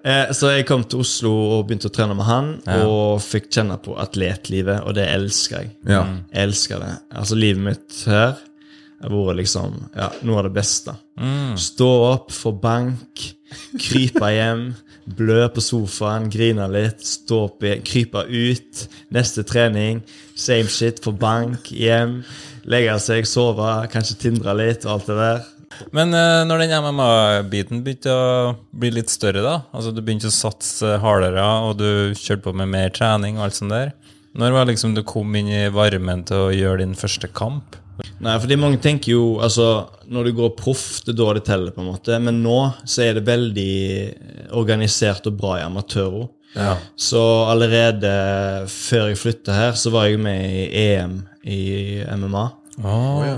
[0.04, 2.52] eh, så jeg kom til Oslo og begynte å trene med han,
[2.86, 5.74] og fikk kjenne på atletlivet, og det elsker jeg.
[5.90, 6.04] Ja.
[6.32, 6.94] Jeg elsker det.
[7.10, 8.38] Altså, livet mitt her
[8.98, 10.94] har vært liksom ja, noe av det beste.
[11.62, 13.26] Stå opp, få bank,
[13.78, 14.70] krype hjem,
[15.08, 18.82] Blø på sofaen, grine litt, stå opp igjen, krype ut.
[19.16, 20.02] Neste trening,
[20.36, 22.20] same shit, få bank, hjem.
[22.68, 25.46] Legge seg, sove, kanskje tindre litt og alt det der.
[25.96, 30.34] Men eh, når den MMA-biten begynte å bli litt større, da Altså du begynte å
[30.34, 33.94] satse hardere, og du kjørte på med mer trening og alt sånt der.
[34.38, 37.78] Når var liksom du kom inn i varmen til å gjøre din første kamp?
[38.22, 41.74] Nei, fordi mange tenker jo altså, Når du går proff, det er da det teller,
[41.74, 42.20] på en måte.
[42.22, 43.78] Men nå så er det veldig
[44.58, 46.28] organisert og bra i amatører.
[46.98, 48.12] Så allerede
[48.72, 51.60] før jeg flytta her, så var jeg med i EM i
[52.18, 52.46] MMA.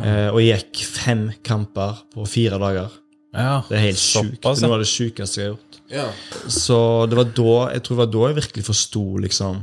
[0.03, 2.89] Eh, og gikk fem kamper på fire dager.
[3.33, 3.61] ja.
[3.69, 4.41] Det er helt sjukt.
[4.41, 5.81] Det er noe av det sjukeste jeg har gjort.
[5.89, 6.07] Ja.
[6.49, 9.61] Så det var da jeg tror det var da jeg virkelig forsto liksom,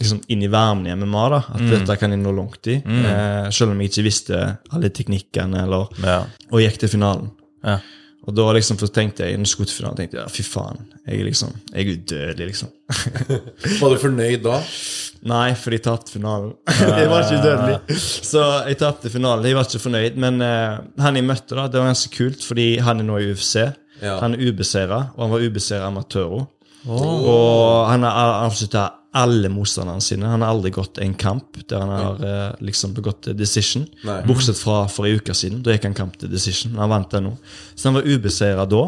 [0.00, 2.78] liksom inn i varmen i MMA da, at dette kan jeg nå langt i.
[2.82, 4.40] Eh, selv om jeg ikke visste
[4.72, 6.22] alle teknikkene, eller, Ja.
[6.50, 7.30] og gikk til finalen.
[8.22, 11.82] Og da liksom tenkte jeg, innen skuddfinalen tenkte jeg, fy faen, jeg er liksom, jeg
[11.82, 12.70] er udødelig, liksom.
[13.80, 14.60] Var du fornøyd da?
[15.32, 16.52] Nei, for jeg tapte finalen.
[17.00, 17.98] jeg var ikke udødelig.
[18.32, 19.46] Så jeg tapte finalen.
[19.46, 20.18] Jeg var ikke fornøyd.
[20.22, 23.30] Men uh, han jeg møtte, da, det var ganske kult, fordi han er nå i
[23.32, 23.56] UFC.
[24.02, 24.16] Ja.
[24.22, 26.46] Han er ubeseira, og han var ubeseira amatører.
[26.90, 30.24] Og han har avslutta alle motstanderne sine.
[30.30, 33.84] Han har aldri gått en kamp der han har eh, liksom begått decision.
[34.08, 34.22] Nei.
[34.28, 35.60] Bortsett fra for en uke siden.
[35.64, 36.78] Da gikk han kamp til decision.
[36.80, 37.34] Han vant den nå.
[37.74, 38.84] Så han var ubeseira da.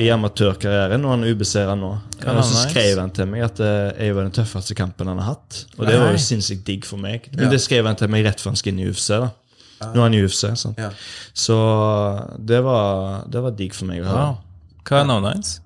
[0.00, 1.90] I amatørkarrieren, og han er ubeseira nå.
[2.22, 5.18] Ja, Og så skrev han til meg at det jeg var den tøffeste kampen han
[5.20, 5.58] har hatt.
[5.76, 7.26] Og det var jo sinnssykt digg for meg.
[7.36, 9.10] Men det skrev han til meg rett før han skal inn i UFC.
[9.18, 9.28] da
[9.92, 10.44] Nå er han i UFC.
[10.56, 10.78] sant?
[10.80, 10.88] Ja.
[11.36, 11.58] Så
[12.38, 14.24] det var, det var digg for meg å høre.
[14.30, 14.38] Wow.
[14.88, 15.56] Hva er navnet hans?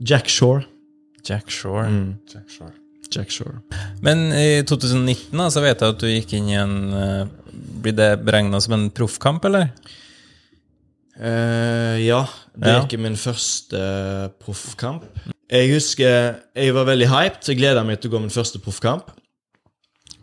[0.00, 0.64] Jack Shore.
[1.26, 1.84] Jack Shore.
[2.32, 2.72] Jack Shore.
[3.14, 3.60] Jack Shore.
[4.04, 7.24] Men i 2019 da, så vet jeg at du gikk inn i en eh,
[7.80, 9.70] Blir det beregna som en proffkamp, eller?
[11.20, 12.22] Uh, ja,
[12.56, 12.78] det Ja.
[12.78, 15.04] er ikke min første eh, proffkamp.
[15.50, 18.60] Jeg husker jeg var veldig hyped, så jeg gleda meg til å gå min første
[18.62, 19.10] proffkamp.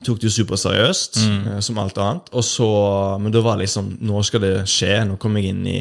[0.06, 1.62] Tok det jo superseriøst, mm.
[1.66, 2.30] som alt annet.
[2.34, 2.70] Og så,
[3.20, 4.94] Men da var det liksom Nå skal det skje.
[5.10, 5.80] Nå kommer jeg inn i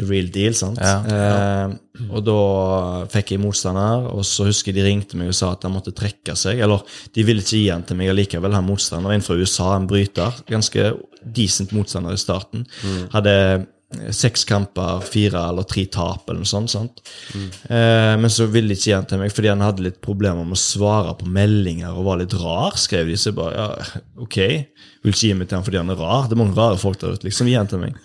[0.00, 0.54] the real deal.
[0.56, 0.80] sant?
[0.80, 2.36] Ja, Eh, og da
[3.12, 5.92] fikk jeg motstander, og så husker jeg de ringte meg og sa at han måtte
[5.96, 6.60] trekke seg.
[6.64, 6.80] Eller
[7.14, 9.12] de ville ikke gi han til meg allikevel, han motstander.
[9.12, 10.40] En fra USA, en bryter.
[10.50, 10.94] Ganske
[11.36, 12.64] decent motstander i starten.
[13.12, 13.66] Hadde eh,
[14.14, 16.70] seks kamper, fire eller tre tap eller noe sånt.
[16.70, 17.00] sant?
[17.66, 20.54] Eh, men så ville de ikke han til meg fordi han hadde litt problemer med
[20.54, 23.16] å svare på meldinger og var litt rar, skrev de.
[23.18, 24.38] Så jeg bare ja, ok,
[25.02, 26.28] vil ikke gi meg til han fordi han er rar.
[26.30, 27.26] Det er mange rare folk der ute.
[27.26, 27.98] liksom, gi han til meg.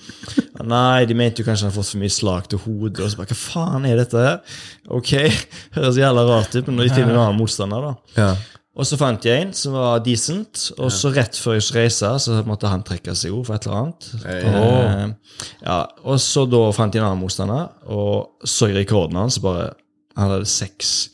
[0.56, 3.04] Ja, Nei, de mente jo kanskje han har fått for mye slag til hodet.
[3.06, 4.60] Og så bare, hva faen er dette her?
[4.89, 5.13] Ok,
[5.78, 7.95] høres jævla rart ut, men når de finner en annen motstander, da.
[8.17, 8.32] Ja.
[8.76, 12.10] Og så fant jeg en som var decent, og så rett før jeg skulle reise,
[12.20, 14.08] så måtte han trekke seg jo for et eller annet.
[14.28, 19.40] Eh, ja, og så da fant jeg en annen motstander, og så jeg rekorden hans,
[19.44, 19.74] bare
[20.16, 21.10] Han hadde seks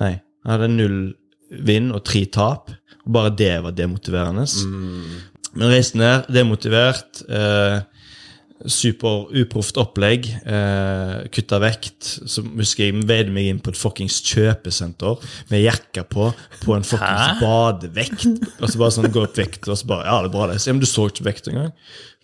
[0.00, 0.96] Nei, han hadde null
[1.66, 2.70] vinn og tre tap,
[3.04, 4.46] og bare det var demotiverende.
[5.58, 7.20] Men reiste ned, demotivert.
[7.28, 7.80] Eh,
[8.68, 10.26] super uproft opplegg.
[10.44, 12.04] Eh, kutta vekt.
[12.28, 15.20] Så husker jeg veide meg inn på et fuckings kjøpesenter
[15.52, 16.30] med jakka på,
[16.64, 18.26] på en fuckings badevekt.
[18.60, 20.60] Og så bare sånn gå opp vekt, og så bare Ja, det er bra, det.
[20.60, 21.72] Så, ja, men du så ikke vekt engang?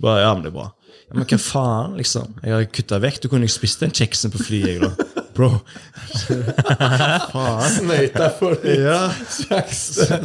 [0.02, 0.70] Bare, ja, men det er bra.
[1.06, 2.34] Ja, Men hva faen, liksom?
[2.42, 3.22] Jeg har kutta vekt.
[3.24, 5.22] Du kunne jo spist den kjeksen på flyet, jeg, da.
[5.36, 5.50] Bro.
[7.32, 7.66] faen.
[7.76, 9.00] Snøyt deg for litt Ja.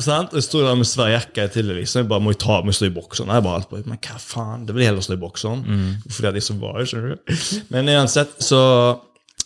[0.02, 0.34] Sant?
[0.38, 1.82] Jeg sto der med svær jakke tillegg.
[1.82, 2.04] Liksom.
[2.04, 4.66] Jeg bare må jeg ta med boksen Jeg bare Men hva faen?
[4.68, 5.66] Det vil heller stå i bokseren.
[6.10, 7.38] Fordi jeg så var, skjønner du.
[7.74, 8.62] Men uansett, så,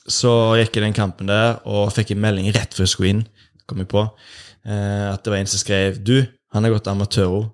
[0.07, 3.25] så gikk jeg den kampen der og fikk en melding rett før jeg skulle inn.
[3.65, 6.19] Kom jeg på eh, At det var en som skrev Du,
[6.53, 7.45] han har gått amatøro.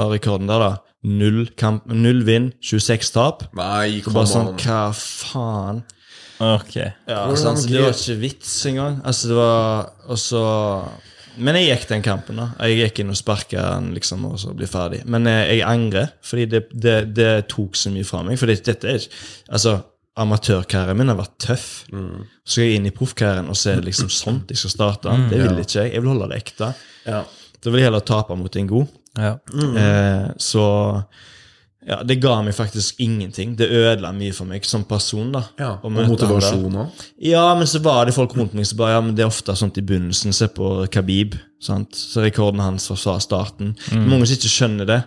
[0.00, 0.70] Av rekorden der, da.
[1.06, 3.46] Null, kamp, null vinn, 26 tap.
[3.56, 5.80] Nei, Så kom bare sånn, hva faen?
[6.40, 6.74] Ok.
[6.80, 9.00] Ja, altså, sant, det var ikke vits engang.
[9.04, 10.42] Altså, det var også...
[11.40, 12.48] Men jeg gikk den kampen, da.
[12.66, 15.04] Jeg gikk inn og sparka den, liksom, og så ble ferdig.
[15.08, 18.40] Men jeg, jeg angrer, fordi det, det, det tok så mye fra meg.
[18.40, 19.20] For dette er ikke
[19.54, 19.76] Altså,
[20.20, 21.68] amatørkarrieren min har vært tøff.
[21.90, 25.14] Så skal jeg inn i proffkarrieren og se liksom sånt jeg skal starte.
[25.30, 25.94] Det vil ikke jeg.
[25.94, 26.72] Jeg vil holde det ekte.
[27.06, 27.22] Ja.
[27.60, 28.96] Da vil jeg heller tape mot en god.
[29.20, 29.32] Ja.
[29.84, 30.64] Eh, så
[31.86, 33.54] ja, det ga meg faktisk ingenting.
[33.56, 35.30] Det ødela mye for meg som person.
[35.32, 35.70] da ja.
[35.82, 37.04] Og motivasjon òg.
[37.24, 39.54] Ja, men så var det folk rundt meg som bare Ja, men det er ofte
[39.56, 40.34] sånt i begynnelsen.
[40.36, 41.38] Se på Khabib.
[41.60, 41.94] sant?
[41.96, 43.74] Så rekorden hans fra starten.
[43.92, 45.00] Mange som ikke skjønner det,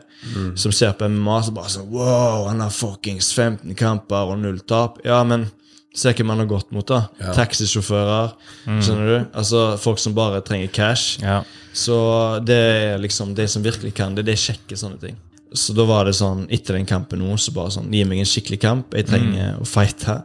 [0.55, 4.59] som ser på MMA, så bare sånn Wow, han har fuckings 15 kamper og null
[4.59, 4.97] tap.
[5.05, 5.51] Ja, men
[5.93, 7.07] se hvem han har gått mot, da.
[7.37, 8.33] Taxisjåfører.
[8.65, 9.17] Skjønner du?
[9.37, 11.19] Altså Folk som bare trenger cash.
[11.21, 11.43] Ja.
[11.73, 15.17] Så det er liksom de som virkelig kan det, det sjekker sånne ting.
[15.53, 18.25] Så da var det sånn, etter den kampen nå, så bare sånn Gi meg en
[18.29, 18.93] skikkelig kamp.
[18.97, 20.23] Jeg trenger å fighte.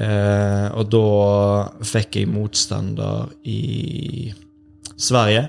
[0.00, 1.04] Eh, og da
[1.84, 4.32] fikk jeg motstander i
[5.00, 5.46] Sverige.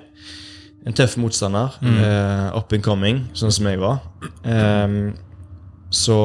[0.87, 1.75] En tøff motstander.
[1.83, 3.99] Eh, up and coming, sånn som jeg var.
[4.43, 5.13] Eh,
[5.91, 6.17] så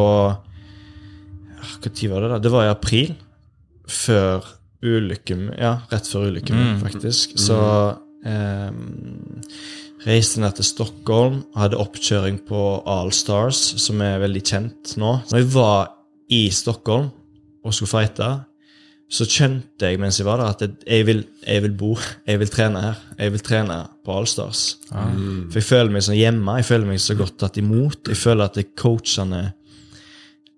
[1.92, 2.38] tid var det, da?
[2.42, 3.14] Det var i april.
[3.86, 4.42] Før
[4.82, 6.80] ulykken Ja, rett før ulykken, Mm.
[6.82, 7.36] faktisk.
[7.38, 7.56] Så
[8.26, 9.42] ehm,
[10.04, 15.14] reiste ned til Stockholm, hadde oppkjøring på Allstars, som er veldig kjent nå.
[15.30, 15.88] Når jeg var
[16.30, 17.08] i Stockholm
[17.64, 18.28] og skulle fighte,
[19.08, 22.48] så kjente jeg mens jeg var der, at jeg- vil, jeg vil bo, jeg vil
[22.48, 22.96] trene her.
[23.18, 24.76] Jeg vil trene på Allstars.
[25.50, 28.08] For jeg føler meg sånn hjemme, jeg føler meg så godt tatt imot.
[28.08, 29.52] Jeg føler at coachene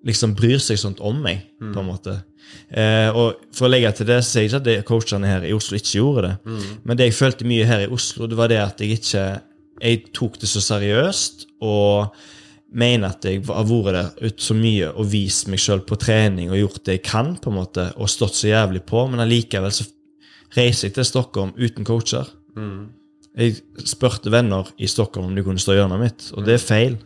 [0.07, 2.23] liksom bryr seg sånn om meg, på en måte.
[2.71, 5.47] Eh, og for å legge til det, så sier jeg ikke at det coachene her
[5.49, 6.57] i Oslo ikke gjorde det.
[6.85, 9.27] Men det jeg følte mye her i Oslo, det var det at jeg ikke
[9.79, 12.09] Jeg tok det så seriøst og
[12.75, 16.51] mener at jeg har vært der ut så mye og vist meg sjøl på trening
[16.51, 19.71] og gjort det jeg kan, på en måte, og stått så jævlig på, men allikevel
[19.71, 19.87] så
[20.57, 22.27] reiser jeg til Stockholm uten coacher.
[23.39, 23.55] Jeg
[23.87, 26.99] spurte venner i Stockholm om de kunne stå i hjørnet mitt, og det er feil.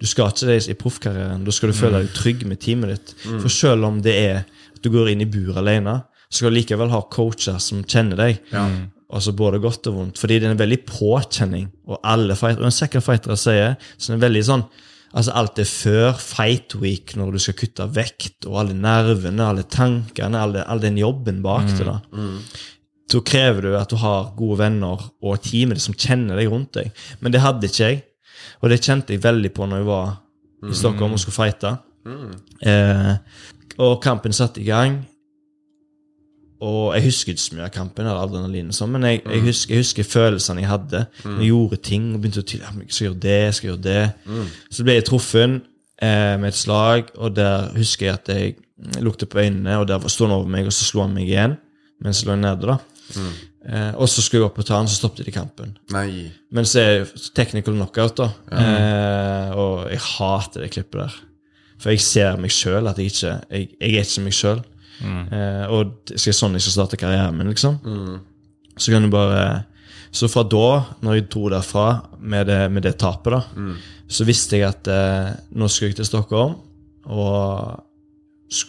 [0.00, 1.44] Du skal ikke det i proffkarrieren.
[1.44, 3.14] Da skal du føle deg trygg med teamet ditt.
[3.42, 4.44] For selv om det er
[4.84, 8.40] du går inn i bur alene, så skal du likevel ha coacher som kjenner deg.
[9.08, 10.18] Altså både godt og vondt.
[10.20, 11.70] Fordi det er en veldig påkjenning.
[11.88, 14.68] Og alle fighter, en sikker fightere sier, så det er veldig sånn
[15.16, 19.62] Altså Alt er før fight week, når du skal kutte vekt, og alle nervene, alle
[19.64, 21.86] tankene, all, all den jobben bak det.
[21.88, 21.94] da
[23.08, 26.90] så krever du at du har gode venner og teamet som kjenner deg rundt deg.
[27.24, 28.02] Men det hadde ikke jeg.
[28.60, 30.10] Og det kjente jeg veldig på når jeg var
[30.68, 31.70] i Stockholm og skulle fighte.
[32.68, 33.14] Eh,
[33.78, 35.00] og kampen satte i gang.
[36.58, 39.74] Og jeg husker ikke så mye av kampen, eller adrenalin sånn, men jeg, jeg, husker,
[39.76, 41.04] jeg husker følelsene jeg hadde.
[41.22, 41.36] Mm.
[41.36, 44.00] jeg gjorde ting og begynte å tyde jeg skal gjøre det, jeg skal gjøre det.
[44.74, 48.56] Så ble jeg truffet eh, med et slag, og der husker jeg at jeg
[49.02, 51.58] luktet på øynene, og der sto han over meg, og så slo han meg igjen
[52.02, 52.74] mens jeg lå nede.
[52.74, 52.76] da.
[53.68, 55.72] Eh, og så skulle jeg opp og ta han, så stoppet de kampen.
[55.94, 56.28] Nei.
[56.54, 58.28] Men så er det technical knockout, da.
[58.54, 61.16] Eh, og jeg hater det klippet der.
[61.78, 64.60] For jeg ser meg sjøl, at jeg ikke jeg, jeg er ikke meg sjøl.
[65.30, 67.76] Eh, og det skal sånn jeg skal starte karrieren min, liksom.
[68.78, 69.64] Så kan du bare
[70.10, 71.88] Så fra da, når jeg dro derfra
[72.18, 73.42] med det, med det tapet, da,
[74.08, 76.54] så visste jeg at eh, nå skulle jeg til Stockholm,
[77.04, 77.84] og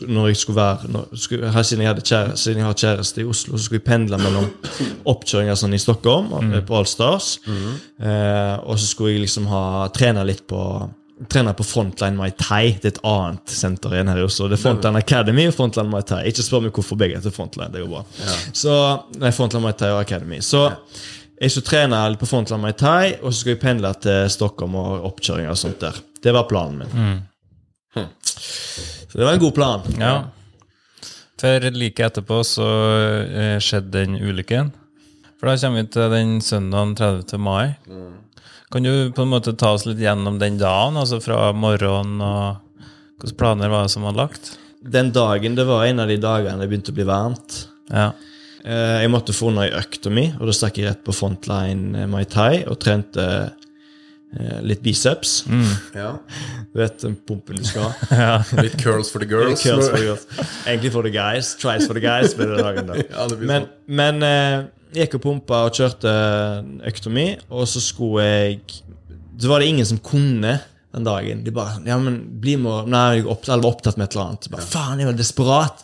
[0.03, 3.21] når jeg skulle være når, skulle, her, siden, jeg hadde kjære, siden jeg har kjæreste
[3.21, 4.49] i Oslo, så skulle jeg pendle mellom
[5.13, 10.25] oppkjøringer sånn i Stockholm, og, på Allstars, eh, og så skulle jeg liksom ha trene
[10.27, 10.59] litt på
[11.27, 12.77] Trene på Frontline Mai Tai.
[12.79, 14.47] Det er et annet senter igjen her i Oslo.
[14.47, 16.21] Det er Frontline Academy og Frontline Mai Tai.
[16.29, 17.71] Ikke spør meg hvorfor begge heter Frontline.
[17.73, 18.03] Det går bra.
[18.55, 18.75] Så,
[19.19, 20.39] nei, Frontline Mai Tai og Academy.
[20.45, 20.63] Så
[21.41, 25.09] jeg skulle trene på Frontline Mai Tai, og så skulle jeg pendle til Stockholm og
[25.11, 25.99] oppkjøringer og sånt der.
[26.23, 27.19] Det var planen min.
[29.09, 29.87] Så det var en god plan.
[29.99, 30.13] Ja.
[31.39, 32.67] For like etterpå så
[33.23, 34.73] eh, skjedde den ulykken.
[35.39, 37.39] For da kommer vi til den søndagen 30.
[37.39, 37.75] mai.
[38.71, 42.65] Kan du på en måte ta oss litt gjennom den dagen, altså fra morgenen og
[43.19, 44.53] Hvilke planer var det som var lagt?
[44.79, 47.55] Den dagen, det var en av de dagene det begynte å bli varmt.
[47.91, 48.13] Ja.
[48.63, 51.99] Eh, Jeg måtte få unna ei økta mi, og da stakk jeg rett på Frontline
[51.99, 55.33] eh, Mai Tai og trente eh, litt biceps.
[55.97, 56.13] Ja.
[56.71, 58.39] Du vet den pumpen du skal ha.
[58.63, 59.65] Litt curls for the girls.
[59.67, 60.23] Curls for the girls.
[60.63, 61.51] Egentlig for the guys.
[61.59, 63.01] Tries for the guys ble det dagen da.
[63.03, 63.67] Ja, det Men,
[63.99, 66.11] men eh, jeg gikk og pumpa og kjørte
[66.89, 68.59] økta mi, og så skulle jeg
[69.39, 70.59] Så var det ingen som kunne
[70.93, 71.43] den dagen.
[71.45, 74.49] De bare Ja, men bli med Nei, jeg var opptatt med et eller annet.
[74.51, 75.83] Bare, Faen, jeg var desperat.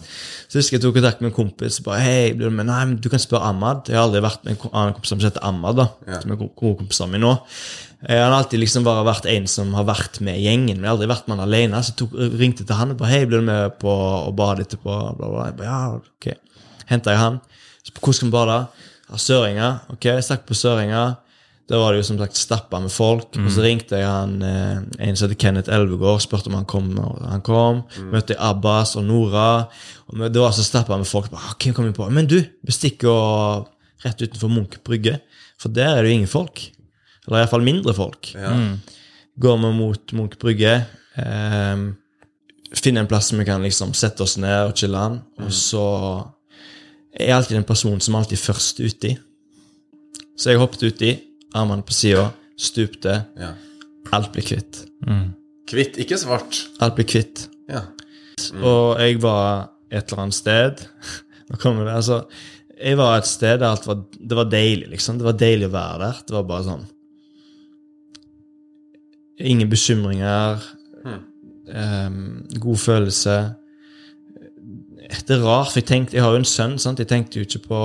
[0.50, 1.78] Så husker jeg tok kontakt med en kompis.
[1.86, 2.68] Bare, hei, blir du med?
[2.70, 3.88] Nei, men du kan spørre Ahmad.
[3.88, 5.88] Jeg har aldri vært med en annen kompis som heter Ahmad, da.
[6.24, 7.36] Som er gode kompiser min nå.
[8.06, 10.86] Jeg Han har alltid liksom bare vært en som har vært med i gjengen, men
[10.86, 11.82] jeg har aldri vært med han alene.
[11.82, 14.66] Så jeg tok, ringte til han og bare Hei, blir du med på å bade
[14.66, 14.98] etterpå?
[15.20, 15.46] Bla, bla.
[15.52, 16.82] Jeg bare, ja, ok.
[16.90, 17.40] Henta jeg han.
[17.86, 18.60] Så, Hvor skal vi bade?
[19.14, 19.80] Søringa.
[19.94, 21.18] Ok, jeg stakk på Søringa.
[21.66, 23.38] Da var det jo som sagt stappa med folk.
[23.42, 26.92] Og så ringte jeg han, eh, en som heter Kenneth Elvegård, spurte om han kom.
[27.00, 27.84] Og han kom.
[28.12, 29.68] Møtte Abbas og Nora.
[30.10, 31.32] Og det var så stappa med folk.
[31.32, 32.10] Bare, «Ah, kom på?
[32.12, 33.68] Men du, bestikk og
[34.04, 35.20] rett utenfor Munch brygge.
[35.58, 36.72] For der er det jo ingen folk.
[37.28, 38.34] Eller iallfall mindre folk.
[38.36, 38.54] Ja.
[39.40, 40.86] Går vi mot Munch brygge.
[41.18, 41.76] Eh,
[42.76, 45.22] finne en plass som vi kan liksom sette oss ned og chille an.
[45.40, 45.86] Og så
[47.20, 49.14] er alltid den personen som alltid er først uti.
[50.36, 51.14] Så jeg hoppet uti,
[51.56, 53.22] armene på sida, stupte.
[53.40, 53.54] Ja.
[54.16, 54.84] Alt ble kvitt.
[55.68, 56.66] kvitt, ikke svart.
[56.84, 57.48] Alt ble kvitt.
[57.72, 57.86] Ja.
[58.60, 60.82] Og jeg var et eller annet sted
[61.48, 62.18] Nå kommer det, altså
[62.76, 65.18] Jeg var et sted der alt var Det var deilig, liksom.
[65.22, 66.20] Det var deilig å være der.
[66.28, 66.84] Det var bare sånn
[69.40, 70.62] Ingen bekymringer.
[71.68, 72.20] em,
[72.60, 73.34] god følelse.
[75.06, 76.78] Det er rart, for jeg tenkte, jeg har jo en sønn.
[76.82, 77.00] sant?
[77.00, 77.80] Jeg tenkte jo ikke på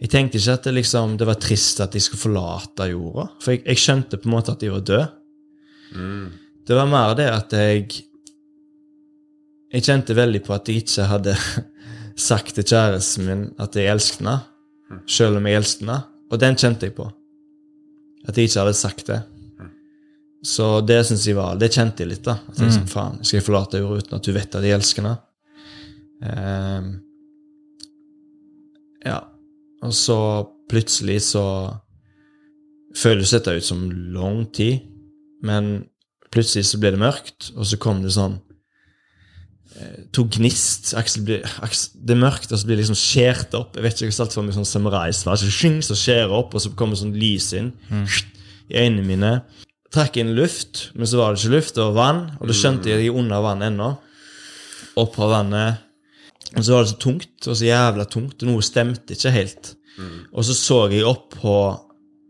[0.00, 3.24] Jeg tenkte ikke at det liksom, det var trist at de skulle forlate jorda.
[3.42, 5.08] For jeg, jeg skjønte på en måte at de var døde.
[6.68, 8.04] Det var mer det at jeg
[9.72, 11.34] Jeg kjente veldig på at jeg ikke hadde
[12.28, 14.38] sagt til kjæresten min at jeg elsket henne,
[15.06, 15.98] selv om jeg elsket henne.
[16.30, 17.10] Og den kjente jeg på.
[18.28, 19.20] At jeg ikke hadde sagt det.
[20.44, 22.24] Så det synes jeg var, det kjente jeg litt.
[22.24, 22.38] da.
[22.48, 25.02] At jeg, liksom, faen, Skal jeg forlate jorda uten at du vet at jeg elsker
[25.02, 25.16] henne?
[26.24, 26.88] Ehm,
[29.06, 29.20] ja.
[29.84, 30.18] Og så
[30.68, 31.44] plutselig så
[32.98, 34.82] føles dette ut som lang tid,
[35.44, 35.86] men
[36.34, 38.40] plutselig så ble det mørkt, og så kom det sånn
[39.78, 40.90] eh, To gnist.
[40.98, 43.78] Aksel blir, Aksel, det er mørkt, og så blir det liksom skjært opp.
[43.78, 46.64] Jeg vet ikke, jeg har sett for meg sånn samuraisverd, så, så skjærer opp, og
[46.64, 47.72] så kommer sånn lys inn
[48.68, 49.32] i øynene mine.
[49.94, 52.90] Trakk inn luft, men så var det ikke luft, det var vann, og da skjønte
[52.90, 53.92] jeg at jeg er under vann ennå.
[55.00, 55.84] Opp fra vannet.
[56.56, 59.74] Og så var det så tungt, og så jævla tungt, og noe stemte ikke helt.
[60.32, 61.54] Og så så jeg opp på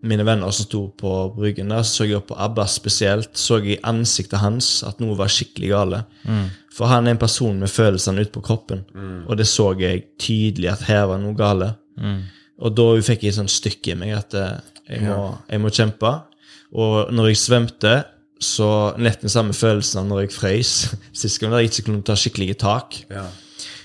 [0.08, 3.58] mine venner som sto på bryggen der, så så jeg opp på Abbas spesielt, så
[3.58, 6.04] jeg i ansiktet hans at noe var skikkelig gale.
[6.74, 8.84] For han er en person med følelsene ute på kroppen,
[9.26, 11.72] og det så jeg tydelig at her var noe gale.
[12.58, 15.68] Og da fikk jeg et sånt stykke i meg at eh, jeg må, jeg må
[15.70, 16.10] kjempe.
[16.74, 17.92] Og når jeg svømte,
[18.40, 20.72] så nesten samme følelsen av når jeg frøys
[21.20, 22.98] sist gang, da jeg ikke kunne ta skikkelige tak.
[23.10, 23.26] Ja.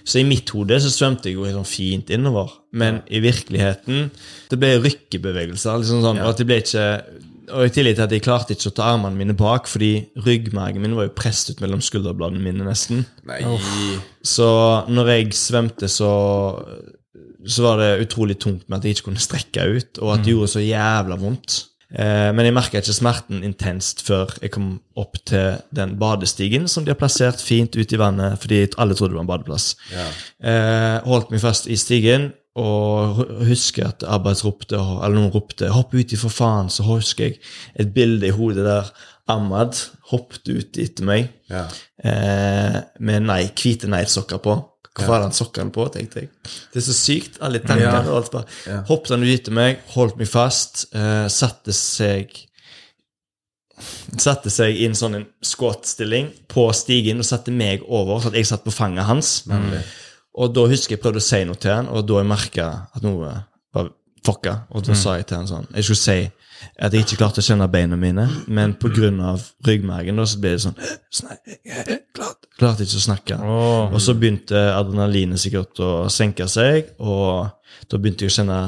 [0.04, 4.10] Så i mitt hode så svømte jeg jo sånn fint innover, men i virkeligheten
[4.52, 5.80] det ble rykkebevegelser.
[5.80, 6.88] liksom sånn, og at det ble ikke
[7.52, 9.92] og i tillegg til at jeg klarte ikke å ta armene mine bak, fordi
[10.24, 13.04] ryggmargen min var jo presset ut mellom skulderbladene mine nesten.
[13.28, 13.42] Nei.
[14.24, 14.48] Så
[14.88, 16.12] når jeg svømte, så,
[17.44, 20.36] så var det utrolig tungt med at jeg ikke kunne strekke ut, og at det
[20.36, 21.60] gjorde så jævla vondt.
[21.94, 26.86] Eh, men jeg merka ikke smerten intenst før jeg kom opp til den badestigen som
[26.86, 29.76] de har plassert fint ute i vannet, fordi alle trodde det var en badeplass.
[29.94, 30.08] Ja.
[30.42, 35.94] Eh, holdt meg fast i stigen og husker at Abbas ropte, eller noen ropte 'hopp
[35.94, 37.40] uti, for faen', så husker jeg
[37.80, 38.92] et bilde i hodet der
[39.28, 39.74] Ahmad
[40.12, 41.66] hoppet ut etter meg Ja.
[42.04, 44.58] eh, med nei, hvite Nike-sokker på.
[44.94, 46.32] Hvorfor hadde han sokkene på, tenkte jeg.
[46.74, 47.40] Det er så sykt.
[47.42, 48.58] Alle tankene og alt bare.
[48.70, 48.82] Ja.
[48.90, 52.44] Hoppet han ut til meg, holdt meg fast, uh, satte seg
[54.22, 58.38] Satte seg i en sånn en squat-stilling på stigen og satte meg over, så at
[58.38, 59.32] jeg satt på fanget hans.
[60.40, 63.04] Og da husker jeg prøvde å si noe til han, og da jeg merka at
[63.04, 63.34] noe
[63.74, 63.90] var
[64.24, 64.56] fucka.
[64.72, 66.18] Og da sa jeg til han sånn Jeg skulle si
[66.80, 69.34] at jeg ikke klarte å kjenne beina mine, men pga.
[69.68, 70.78] ryggmargen da, så ble det sånn
[71.12, 71.36] Snei,
[71.68, 73.38] jeg er klarte, klarte ikke å snakke.
[73.42, 73.94] Oh.
[73.94, 77.50] Og så begynte adrenalinet sikkert å senke seg, og
[77.90, 78.60] da begynte jeg å kjenne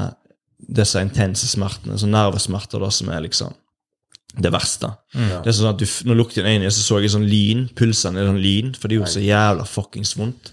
[0.56, 3.54] disse intense smertene, sånn nervesmerter da, som er liksom
[4.36, 4.90] det verste.
[5.14, 7.66] Det er sånn at du, Når jeg lukket inn øynene, så så jeg sånn lyn,
[7.76, 10.50] pulsene er sånn lyn, for det gjorde så jævla fuckings vondt.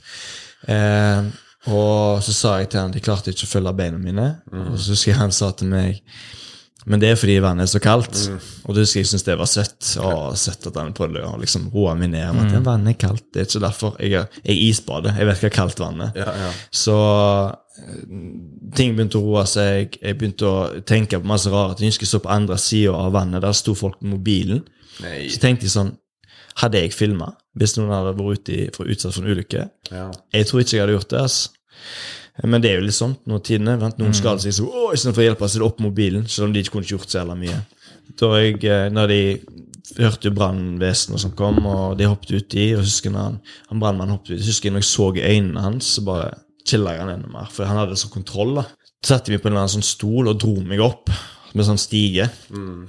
[0.72, 1.26] Eh,
[1.74, 4.78] og så sa jeg til han at jeg klarte ikke å følge beina mine, og
[4.78, 6.00] så husker jeg han sa til meg
[6.90, 8.18] men det er fordi vannet er så kaldt.
[8.68, 9.90] Og du husker jeg syntes det var søtt.
[10.04, 12.36] Å, søtt at han prøvde å liksom roe meg ned.
[12.36, 13.26] med At vannet er kaldt.
[13.32, 13.96] Det er ikke derfor.
[14.04, 15.16] Jeg, jeg isbader.
[15.20, 16.12] Jeg vet hva kaldt vann er.
[16.20, 16.52] Ja, ja.
[16.76, 16.98] Så
[17.80, 18.04] eh,
[18.76, 19.98] ting begynte å roe seg.
[20.02, 21.88] Jeg begynte å tenke på masse rare ting.
[21.88, 23.44] Jeg husker jeg så på andre sida av vannet.
[23.46, 24.66] Der sto folk med mobilen.
[25.04, 25.28] Nei.
[25.32, 25.96] Så tenkte jeg sånn
[26.62, 29.64] Hadde jeg filma hvis noen hadde vært ute i, for, utsatt for en ulykke?
[29.90, 30.04] Ja.
[30.36, 31.22] Jeg tror ikke jeg hadde gjort det.
[31.24, 31.38] ass.
[32.42, 33.76] Men det er jo litt sånn nå tidene.
[33.82, 36.26] Vent, noen skader seg, så å, istedenfor å hjelpe, seg opp mobilen.
[36.26, 37.60] Selv om de ikke kunne gjort så jævla mye.
[38.20, 39.20] Da jeg, eh, når de
[40.00, 43.38] hørte jo brannvesenet som kom, og de hoppet uti, og husker han,
[43.70, 46.32] han brannmannen hoppet ut, husker jeg når jeg så øynene hans, så bare
[46.66, 48.56] chilla jeg han enda mer, for han hadde sånn kontroll.
[48.58, 48.66] da.
[49.04, 51.12] Så satte vi på en eller annen sånn stol og dro meg opp
[51.54, 52.30] med sånn stige.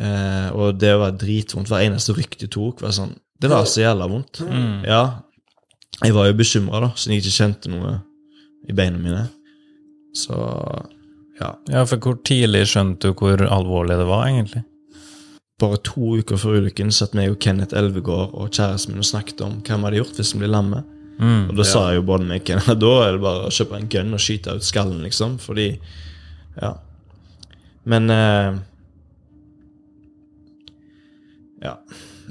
[0.00, 1.68] Eh, og det var dritvondt.
[1.68, 3.12] Hver eneste rykk de tok, var sånn
[3.44, 4.40] Det var så jævla vondt.
[4.88, 5.02] Ja.
[6.00, 7.98] Jeg var jo bekymra, da, siden jeg ikke kjente noe
[8.68, 9.24] i beina mine.
[10.14, 10.36] Så
[11.40, 11.50] ja.
[11.68, 14.62] Ja, for hvor tidlig skjønte du hvor alvorlig det var, egentlig?
[15.62, 19.42] Bare to uker før ulykken satt meg og Kenneth Elvegård og kjæresten min og snakket
[19.44, 20.82] om hva vi hadde gjort hvis vi ble lamme.
[21.18, 21.50] Mm.
[21.50, 23.78] Og da sa jeg jo både meg og Kenneth da er det bare å kjøpe
[23.78, 25.38] en gun og skyte ut skallen, liksom.
[25.42, 25.68] Fordi
[26.60, 26.76] Ja.
[27.84, 28.60] Men eh,
[31.64, 31.78] Ja.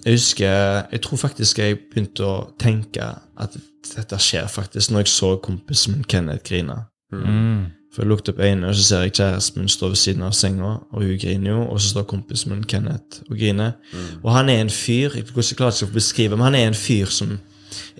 [0.04, 0.50] Jeg husker
[0.92, 3.06] Jeg tror faktisk jeg begynte å tenke
[3.40, 3.56] at
[3.94, 6.86] dette skjer faktisk når jeg så kompisen min Kenneth grine.
[7.12, 7.72] Mm.
[7.94, 10.34] For jeg lukter opp øynene, og så ser jeg kjæresten min stå ved siden av
[10.34, 13.76] senga, og hun griner jo, og så står kompisen min Kenneth og griner.
[14.24, 17.12] Og han er en fyr Jeg klarer ikke å beskrive, men han er en fyr
[17.14, 17.36] som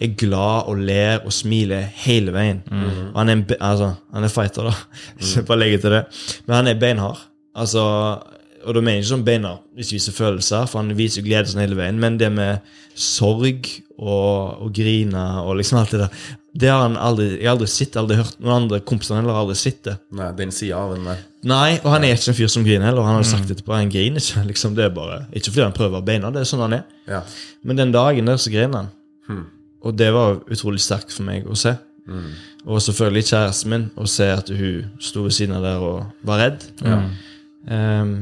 [0.02, 2.64] er glad og ler og smiler hele veien.
[3.12, 4.74] Og han er, en, altså, han er fighter, da.
[5.20, 6.04] Så jeg bare legge til det.
[6.48, 7.22] Men han er beinhard.
[7.56, 7.84] Altså,
[8.64, 11.64] og da mener jeg ikke sånn beina han viser følelser, for han viser glede sånn
[11.64, 16.70] hele veien, men det med sorg og, og grine og liksom alt det der det
[16.70, 19.80] har han aldri, jeg har aldri sett, aldri hørt noen andre kompiser heller aldri sett
[19.88, 19.96] det.
[20.14, 21.24] Nei, den sida av der.
[21.50, 23.08] Nei, og han er ikke en fyr som griner heller.
[23.08, 24.44] Han har sagt etterpå, han griner ikke.
[24.52, 26.84] liksom det er bare, Ikke fordi han prøver å beina, det er sånn han er.
[27.10, 27.24] Ja.
[27.66, 29.42] Men den dagen der så griner han.
[29.84, 31.74] Og det var utrolig sterkt for meg å se.
[32.64, 36.46] Og selvfølgelig kjæresten min, å se at hun sto ved siden av der og var
[36.46, 36.70] redd.
[37.74, 38.14] Ehm,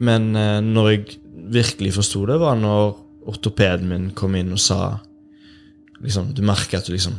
[0.00, 1.18] men eh, når jeg
[1.54, 2.96] virkelig forsto det, var når
[3.30, 4.98] ortopeden min kom inn og sa
[6.02, 7.14] liksom, Du merker at du liksom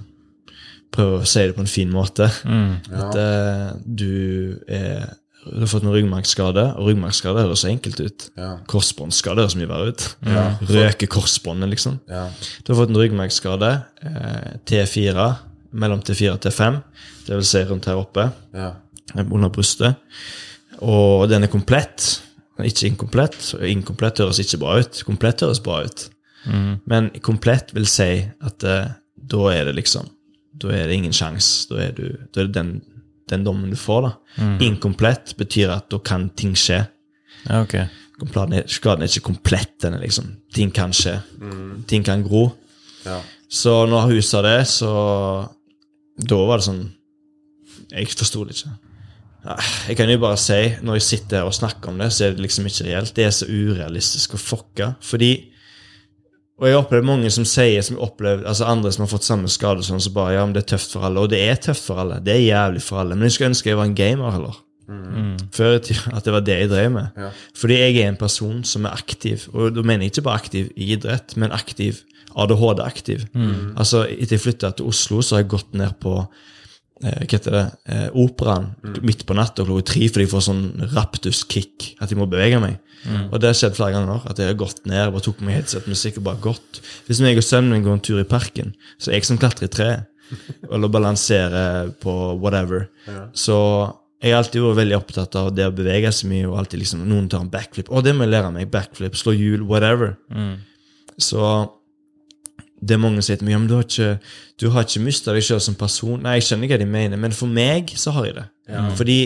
[0.95, 2.27] prøver å si det på en fin måte.
[2.93, 5.13] At eh, du er
[5.45, 8.23] du har fått en ryggmargskade, og ryggmargskade høres så enkelt ut.
[8.33, 8.55] Ja.
[8.65, 10.05] Korsbåndskade høres mye verre ut.
[10.71, 11.99] Røke korsbåndet, liksom.
[12.09, 12.23] Ja.
[12.65, 13.69] Du har fått en ryggmargskade,
[14.09, 15.27] eh, T4,
[15.77, 16.79] mellom T4 og T5,
[17.27, 18.25] det vil si rundt her oppe,
[18.57, 18.71] Ja.
[19.21, 19.97] under brystet.
[20.81, 22.23] Og den er komplett,
[22.63, 23.35] ikke inkomplett.
[23.67, 25.01] Inkomplett høres ikke bra ut.
[25.07, 26.09] Komplett høres bra ut.
[26.85, 30.11] Men komplett vil si at uh, da er det liksom
[30.61, 31.65] Da er det ingen sjanse.
[31.67, 32.69] Da da er det den,
[33.27, 34.11] den dommen du får, da.
[34.63, 36.85] Inkomplett betyr at da kan ting skje.
[37.49, 37.75] Ja, ok.
[38.15, 39.73] Skaden er, skaden er ikke komplett.
[39.83, 41.17] Den er liksom, ting kan skje.
[41.89, 42.47] Ting kan gro.
[43.03, 43.19] Ja.
[43.51, 44.91] Så når hun sa det, så
[46.15, 46.85] Da var det sånn
[47.91, 48.71] Jeg forsto det ikke.
[49.45, 49.57] Nei,
[49.89, 52.35] Jeg kan jo bare si, når jeg sitter her og snakker om det, så er
[52.35, 53.13] det liksom ikke reelt.
[53.15, 54.95] Det er så urealistisk å fucke.
[55.05, 55.33] Fordi
[56.57, 59.83] Og jeg opplever mange som sier, som opplever, altså andre som har fått samme skade,
[59.83, 61.19] sånn, så bare ja, men det er tøft for alle.
[61.19, 62.21] Og det er tøft for alle.
[62.23, 63.17] Det er jævlig for alle.
[63.17, 64.61] Men jeg skulle ønske jeg var en gamer heller.
[65.51, 66.13] Før i tida.
[66.15, 67.07] At det var det jeg drev med.
[67.19, 67.29] Ja.
[67.59, 69.49] Fordi jeg er en person som er aktiv.
[69.51, 71.99] Og da mener jeg ikke bare aktiv i idrett, men aktiv
[72.35, 73.25] ADHD-aktiv.
[73.75, 76.15] Altså, Etter jeg flytta til Oslo, så har jeg gått ned på
[77.03, 78.69] hva heter det, eh, operaen
[79.03, 82.77] midt på natta klokka tre fordi de får sånn raptus-kick at de må bevege meg.
[83.31, 84.23] Og det har skjedd flere ganger.
[84.29, 86.79] At jeg har gått ned, bare tok meg headset-musikk og bare gått.
[87.05, 89.67] Hvis jeg og sønnen min går en tur i parken, så er jeg som klatrer
[89.67, 90.07] i treet.
[90.73, 92.87] Eller balanserer på whatever.
[93.37, 93.57] Så
[94.23, 96.47] jeg har alltid vært veldig opptatt av det å bevege seg mye.
[96.49, 97.91] og alltid liksom, Noen tar en backflip.
[97.91, 98.71] Å, det må jeg lære meg.
[98.73, 100.15] Backflip, slå hjul, whatever.
[101.21, 101.43] Så
[102.85, 104.11] det er mange som sier til meg ja, men du har ikke,
[104.61, 106.21] du har ikke mista deg sjøl som person.
[106.21, 108.45] Nei, jeg skjønner hva de mener, men for meg så har jeg det.
[108.99, 109.19] Fordi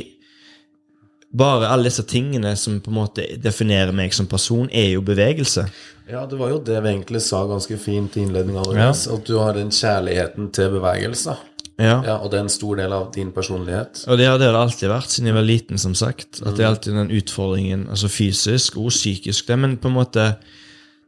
[1.30, 5.68] bare alle disse tingene som på en måte definerer meg som person, er jo bevegelse.
[6.10, 8.82] Ja, det var jo det vi egentlig sa ganske fint i innledninga vår.
[8.90, 11.36] At du har den kjærligheten til bevegelse.
[11.80, 12.00] Ja.
[12.04, 14.02] Ja, og det er en stor del av din personlighet.
[14.10, 16.42] Og det har det alltid vært siden jeg var liten, som sagt.
[16.42, 20.26] At det er alltid den utfordringen, altså fysisk og psykisk, det, men på en måte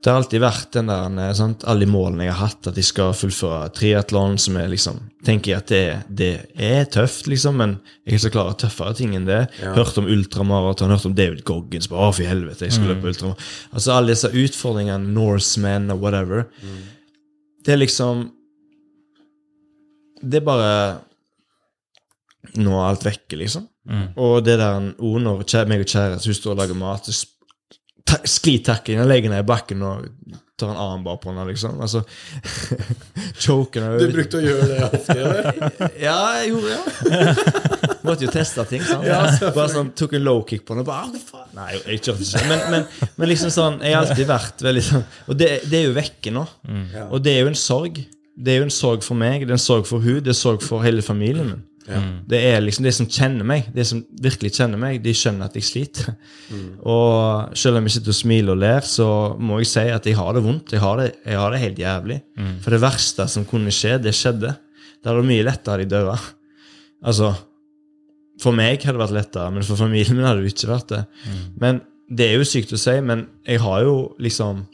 [0.02, 2.88] Det har alltid vært den der, eh, sant, alle målene jeg har hatt, at jeg
[2.88, 7.76] skal fullføre triatlon, som er liksom Tenker jeg at det, det er tøft, liksom, men
[8.10, 9.44] jeg skal klare tøffere ting enn det.
[9.62, 13.52] Hørt om ultramaraton, hørt om David Goggins, å, for helvete, jeg skulle løpe ultramaraton.
[13.70, 16.48] Altså alle disse utfordringene, Norsemen og whatever,
[17.62, 18.32] det er liksom
[20.22, 20.72] Det er bare
[22.58, 23.68] Nå er alt vekke, liksom.
[24.18, 27.30] Og det der oh, når meg og kjæresten står og lager mat, så
[28.12, 30.08] ta- og legger ned i bakken og
[30.62, 31.80] tar en armbar på henne, liksom.
[31.82, 32.04] Altså
[33.42, 35.72] Choken Du brukte å gjøre det ofte, eller?
[36.06, 37.34] Ja, jeg gjorde ja.
[38.06, 38.84] Måtte jo teste ting.
[38.86, 39.06] sant?
[39.56, 41.50] bare sånn, Tok en low kick på henne bare «Ah, faen?
[41.58, 42.46] Nei, jeg kjørte ikke.
[42.50, 45.88] Men, men, men liksom sånn, jeg har alltid vært veldig sånn Og det, det er
[45.90, 46.46] jo vekke nå.
[47.10, 48.00] Og det er jo en sorg.
[48.42, 50.36] Det er jo en sorg for meg, det er en sorg for hun, det er
[50.38, 51.66] en sorg for hele familien min.
[52.32, 55.56] Det er liksom de som kjenner meg, de som virkelig kjenner meg, de skjønner at
[55.60, 56.14] jeg sliter.
[56.88, 59.08] Og selv om jeg sitter og smiler og ler, så
[59.40, 60.74] må jeg si at jeg har det vondt.
[60.76, 62.20] Jeg har det, jeg har det helt jævlig.
[62.64, 64.56] For det verste som kunne skje, det skjedde.
[65.02, 66.18] Det hadde vært mye lettere i døra.
[67.04, 67.32] Altså,
[68.42, 71.04] for meg hadde det vært lettere, men for familien min hadde det ikke vært det.
[71.62, 71.82] Men
[72.12, 74.66] det er jo sykt å si, men jeg har jo liksom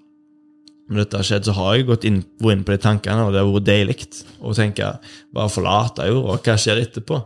[0.88, 3.33] når dette har skjedd, så har jeg gått inn, vært inne på de tankene, og
[3.35, 3.95] det har vært deilig
[4.39, 4.89] å tenke
[5.35, 7.21] bare forlate jorda, hva skjer etterpå?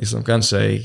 [0.00, 0.84] Liksom, kanskje jeg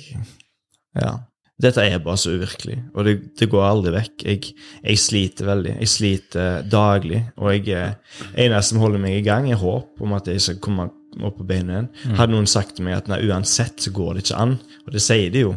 [0.97, 1.19] Ja.
[1.61, 4.23] Dette er bare så uvirkelig, og det, det går aldri vekk.
[4.25, 5.75] Jeg, jeg sliter veldig.
[5.83, 7.91] Jeg sliter daglig, og jeg
[8.33, 10.87] eneste som holder meg i gang, er håp om at jeg skal komme
[11.21, 11.89] opp på beina igjen.
[12.17, 14.55] Hadde noen sagt til meg at nei, uansett så går det ikke an,
[14.87, 15.53] og det sier de jo.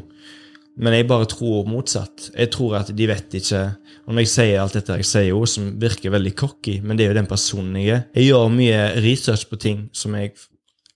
[0.76, 2.30] Men jeg bare tror motsatt.
[2.34, 3.60] Jeg tror at de vet ikke
[4.04, 7.06] Og når jeg sier alt dette jeg sier jo, som virker veldig cocky, men det
[7.06, 8.02] er jo den personen jeg er.
[8.18, 10.34] Jeg gjør mye research på ting som jeg,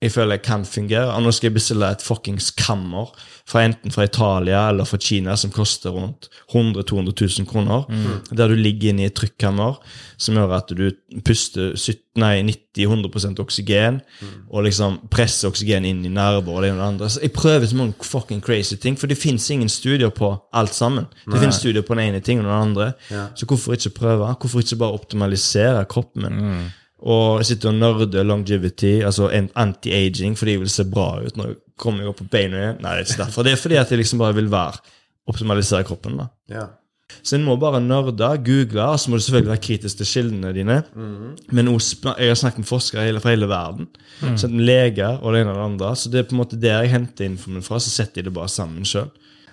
[0.02, 1.10] jeg føler kan fungere.
[1.14, 3.10] Og nå skal jeg bestille et fuckings kammer,
[3.48, 7.86] fra enten fra Italia eller fra Kina, som koster rundt 100 000-200 000 kroner.
[8.30, 9.78] Der du ligger inne i et trykkammer
[10.18, 10.90] som gjør at du
[11.24, 14.00] puster 70 nei, 90-100 oksygen,
[14.50, 17.10] og liksom presser oksygen inn i nerver og det ene og det andre.
[17.14, 20.74] Så jeg prøver så mange fucking crazy ting, for det fins ingen studier på alt
[20.74, 21.06] sammen.
[21.26, 22.92] Det finnes studier på den ene tingen og den andre.
[23.38, 24.34] Så hvorfor ikke prøve?
[24.40, 26.70] Hvorfor ikke bare optimalisere kroppen min?
[26.98, 31.52] Og jeg sitter og nerder longevity, altså anti-aging, fordi jeg vil se bra ut når
[31.52, 32.80] jeg kommer jeg opp på beina igjen.
[32.82, 33.46] Nei, det er ikke derfor.
[33.46, 34.80] Det er fordi at jeg liksom bare vil være
[35.30, 36.16] optimalisere kroppen.
[36.18, 36.28] da.
[36.50, 36.66] Ja.
[37.22, 40.50] Så en må bare nerde, google, og så må du selvfølgelig være kritisk til kildene
[40.52, 40.82] dine.
[41.54, 43.88] Men også, jeg har snakket med forskere fra hele verden.
[44.36, 45.94] Så Leger og det ene og det andre.
[45.96, 48.34] Så det er på en måte der jeg henter infoen fra, så setter jeg det
[48.36, 49.08] bare sammen sjøl.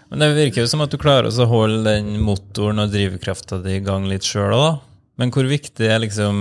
[0.09, 3.79] Men det virker jo som at du klarer å holde den motoren og drivkrafta di
[3.79, 4.73] i gang litt sjøl òg, da.
[5.19, 6.37] Men hvor viktig er liksom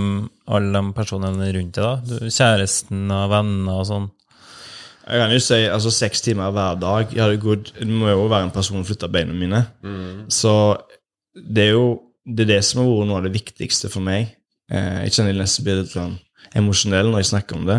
[0.50, 1.94] alle de personene rundt deg, da?
[2.02, 4.08] Du, kjæresten og venner og sånn.
[5.04, 7.12] Jeg kan jo si altså seks timer hver dag.
[7.12, 9.60] ja, det må jo være en person som flytter beina mine.
[10.32, 10.54] Så
[11.34, 11.86] det er jo
[12.24, 14.30] det, er det som har vært noe av det viktigste for meg.
[14.72, 16.14] Eh, jeg kjenner jeg nesten blir litt sånn
[16.56, 17.78] emosjonell når jeg snakker om det.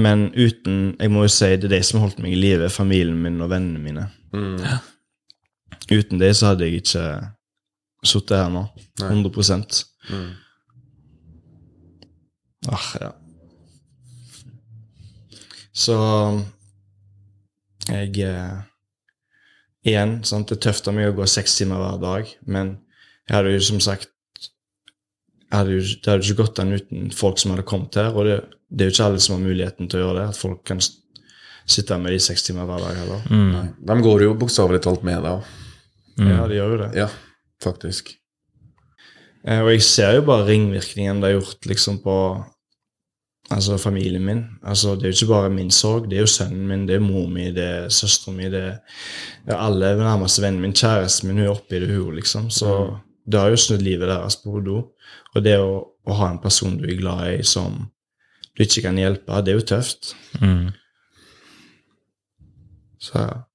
[0.00, 2.70] Men uten Jeg må jo si det er det som har holdt meg i live,
[2.72, 4.08] familien min og vennene mine.
[5.90, 7.04] Uten det så hadde jeg ikke
[8.06, 8.64] sittet her nå.
[9.02, 9.84] 100
[12.68, 13.12] Ah, ja.
[15.72, 15.96] Så
[17.88, 18.58] jeg eh,
[19.80, 20.50] Igjen, sant?
[20.50, 22.74] det er tøft av meg å gå seks timer hver dag, men
[23.24, 24.10] jeg hadde jo som sagt
[25.50, 28.36] hadde jo, Det hadde ikke gått an uten folk som hadde kommet her, og det,
[28.68, 30.26] det er jo ikke alle som har muligheten til å gjøre det.
[30.34, 33.24] At folk kan sitte med de seks timer hver dag heller.
[33.32, 33.64] Nei.
[33.88, 35.50] De går jo bokstavelig talt med deg òg.
[36.20, 36.90] Ja, de gjør jo det.
[37.00, 37.08] Ja,
[37.64, 38.19] faktisk.
[39.46, 42.16] Eh, Og jeg ser jo bare ringvirkningen det har gjort liksom på
[43.50, 44.44] altså familien min.
[44.62, 47.04] Altså Det er jo ikke bare min sorg, det er jo sønnen min, det er
[47.04, 48.78] mor mi, det er søsteren min, det
[49.46, 52.50] er alle nærmeste vennene min, kjæresten min, hun er oppi det, hun, liksom.
[52.50, 54.84] Så det har jo snudd livet deres på hodet.
[55.34, 57.86] Og det å, å ha en person du er glad i, som
[58.56, 60.14] du ikke kan hjelpe, det er jo tøft.
[60.40, 60.70] Mm.
[63.00, 63.49] Så ja.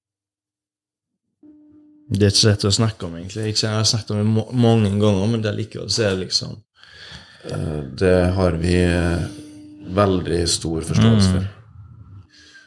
[2.06, 3.48] Det er ikke lett å snakke om, egentlig.
[3.56, 6.54] Jeg har snakket om det mange ganger, men det er likevel så er det liksom
[7.50, 9.26] Eh, Det har vi eh,
[9.94, 11.48] veldig stor forståelse for.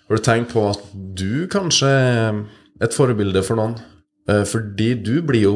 [0.09, 2.39] Har du tenkt på at du kanskje er
[2.81, 3.75] et forbilde for noen?
[4.29, 5.53] Eh, Fordi du blir jo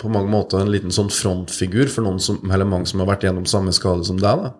[0.00, 3.28] på mange måter en liten sånn frontfigur for noen som, eller mange som har vært
[3.28, 4.44] gjennom samme skade som deg.
[4.44, 4.54] da.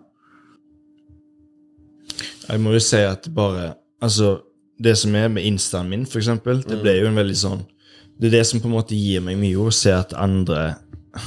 [2.47, 4.43] Jeg må jo si at bare Altså,
[4.77, 7.63] det som er med instaen min, eksempel, det ble jo en veldig sånn
[8.17, 10.75] Det er det som på en måte gir meg mye, å se at andre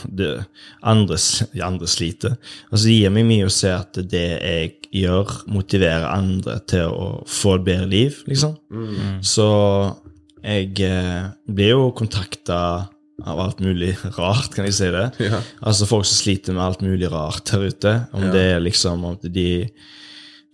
[0.07, 0.45] det,
[0.87, 1.17] andre,
[1.63, 2.37] andre sliter.
[2.71, 4.71] Altså, det gir meg mye å se at det jeg
[5.03, 8.57] gjør, motiverer andre til å få et bedre liv, liksom.
[9.27, 9.49] Så
[10.41, 12.61] jeg eh, blir jo kontakta
[13.21, 15.07] av alt mulig rart, kan jeg si det.
[15.23, 15.43] Ja.
[15.61, 17.97] Altså folk som sliter med alt mulig rart her ute.
[18.17, 19.51] Om det er liksom om de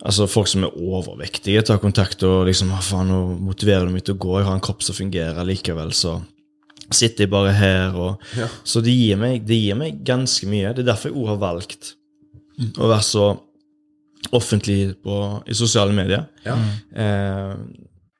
[0.04, 4.04] Altså Folk som er overvektige, tar kontakt og liksom Hva faen, nå motiverer du meg
[4.04, 6.18] til å gå, jeg har en kropp som fungerer likevel, så
[6.92, 8.46] sitter jeg bare her og Ja.
[8.62, 10.74] Så det gir, meg, det gir meg ganske mye.
[10.76, 11.94] Det er derfor jeg òg har valgt
[12.78, 13.24] å være så
[14.36, 15.16] offentlig på,
[15.48, 16.26] i sosiale medier.
[16.46, 16.54] Ja.
[16.94, 17.56] Eh,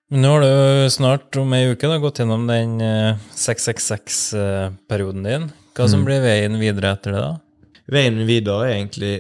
[0.09, 5.49] Men Nå har du snart om ei uke da, gått gjennom den eh, 666-perioden din.
[5.77, 7.35] Hva som blir veien videre etter det, da?
[7.93, 9.13] veien videre er egentlig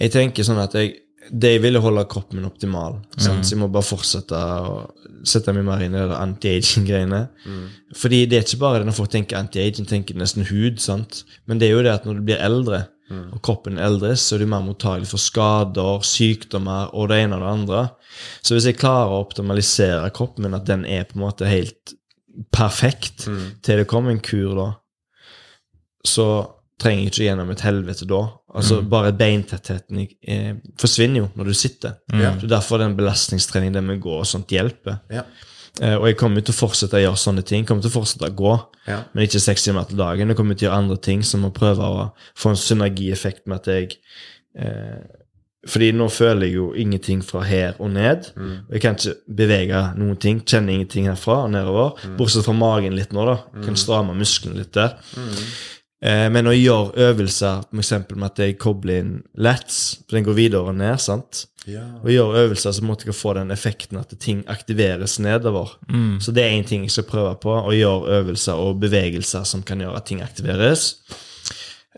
[0.00, 0.96] Jeg tenker sånn at jeg
[1.30, 2.96] det jeg ville holde kroppen min optimal.
[3.20, 3.44] Sant?
[3.46, 4.88] Så jeg må bare fortsette å
[5.28, 7.20] sette meg mer inn i det anti-aging-greiene.
[7.94, 10.80] Fordi det er ikke bare det når folk tenker anti-aging, tenker nesten hud.
[10.80, 11.20] sant?
[11.46, 12.86] Men det er jo det at når du blir eldre,
[13.34, 17.42] og kroppen eldre, så er du mer mottagelig for skader, sykdommer og det ene og
[17.42, 17.80] det andre.
[18.40, 21.94] Så hvis jeg klarer å optimalisere kroppen min, at den er på en måte helt
[22.54, 23.26] perfekt
[23.62, 24.68] til det kommer en kur, da,
[26.06, 26.28] så
[26.80, 28.22] trenger jeg ikke gjennom et helvete da.
[28.54, 31.92] Altså Bare beintettheten eh, forsvinner jo når du sitter.
[32.12, 32.32] Ja.
[32.40, 34.98] Så Derfor den belastningstreningen, det med å gå og sånt, hjelper.
[35.12, 35.22] Ja.
[35.80, 37.64] Eh, og jeg kommer til å fortsette å gjøre sånne ting.
[37.64, 38.56] kommer til å fortsette å gå,
[38.90, 39.04] Ja.
[39.14, 40.28] men ikke seks timer til dagen.
[40.28, 43.60] Jeg kommer til å gjøre andre ting, som å prøve å få en synergieffekt med
[43.60, 43.96] at jeg
[44.58, 45.00] eh,
[45.68, 48.30] Fordi nå føler jeg jo ingenting fra her og ned.
[48.40, 50.38] Og jeg kan ikke bevege noen ting.
[50.40, 52.00] Kjenner ingenting herfra og nedover.
[52.16, 53.34] Bortsett fra magen litt nå, da.
[53.66, 54.96] Kan stramme musklene litt der.
[55.20, 55.42] Eh,
[56.00, 60.70] men å gjøre øvelser eksempel med at jeg kobler inn lats, for den går videre
[60.72, 61.44] og ned, sant?
[61.68, 61.82] Ja.
[62.00, 65.74] Og gjøre øvelser så måtte jeg få den effekten at ting aktiveres nedover.
[66.24, 69.64] Så det er en ting jeg skal prøve på, å gjøre øvelser og bevegelser som
[69.66, 70.94] kan gjøre at ting aktiveres.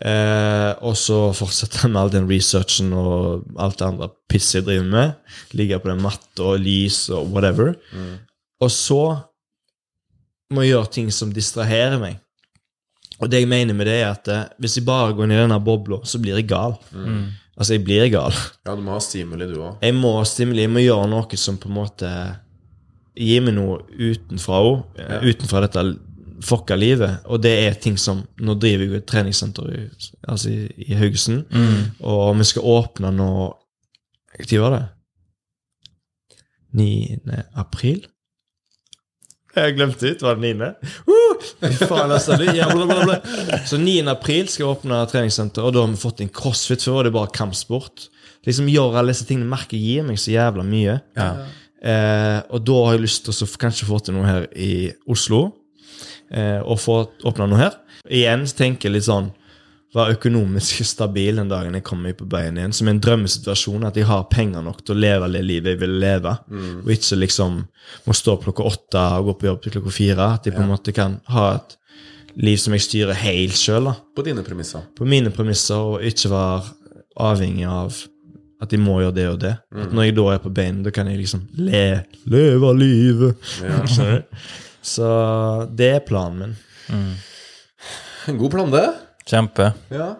[0.03, 4.89] Eh, og så fortsette med all den researchen og alt det andre pisset jeg driver
[4.89, 5.13] med.
[5.55, 7.75] Ligge på den matta og lys og whatever.
[8.59, 9.03] Og så
[10.53, 12.19] må jeg gjøre ting som distraherer meg.
[13.23, 15.41] Og det jeg mener med det, er at eh, hvis jeg bare går inn i
[15.41, 16.77] denne bobla, så blir jeg gal.
[17.53, 18.33] Altså, jeg blir gal.
[18.65, 19.83] ja, du må ha stimuli, du òg.
[19.83, 22.13] Jeg må stimuli, jeg må gjøre noe som på en måte
[23.13, 25.03] gir meg noe utenfra òg.
[25.23, 25.85] Utenfra dette
[26.43, 27.21] fucka livet.
[27.31, 29.83] Og det er ting som Nå driver jeg et treningssenter i,
[30.27, 31.45] altså i, i Haugesund,
[32.01, 33.29] og vi skal åpne nå
[34.33, 34.83] Når var det?
[36.73, 37.21] 9.
[37.61, 38.01] april?
[39.53, 40.23] Jeg glemte ut.
[40.25, 40.69] Var det 9.?
[41.05, 41.43] Uh,
[41.85, 42.37] faen, altså.
[42.55, 43.59] ja, bla, bla, bla.
[43.69, 43.99] Så 9.
[44.11, 46.85] april skal vi åpne treningssenter, og da har vi fått inn crossfit.
[46.85, 48.07] Før var det bare kampsport.
[48.47, 50.97] Liksom gjør alle disse tingene merker gir meg så jævla mye.
[51.83, 54.73] Eh, og da har jeg lyst til å kanskje få til noe her i
[55.11, 55.45] Oslo.
[56.33, 56.97] Eh, og få
[57.27, 57.77] åpna noe her.
[58.09, 59.29] Igjen så tenker jeg litt sånn
[59.93, 62.73] Være økonomisk stabil den dagen jeg kommer meg på beina igjen.
[62.73, 63.85] Som en drømmesituasjon.
[63.85, 66.33] At jeg har penger nok til å leve det livet jeg vil leve.
[66.81, 67.59] Og ikke liksom
[68.07, 70.29] må stå opp klokka åtte og gå på jobb til klokka fire.
[70.39, 71.77] At jeg på en måte kan ha et
[72.41, 73.91] liv som jeg styrer helt sjøl.
[74.17, 74.87] På dine premisser.
[74.97, 76.73] På mine premisser, og ikke være
[77.21, 77.93] avhengig av
[78.63, 79.53] at jeg må gjøre det og det.
[79.75, 81.85] At når jeg da er på beina, da kan jeg liksom le,
[82.31, 83.49] leve livet.
[83.61, 84.21] Ja.
[84.93, 85.07] Så
[85.71, 86.55] det er planen min.
[88.31, 88.87] En god plan, det.
[89.29, 89.71] Kjempe.
[89.93, 90.15] Ja.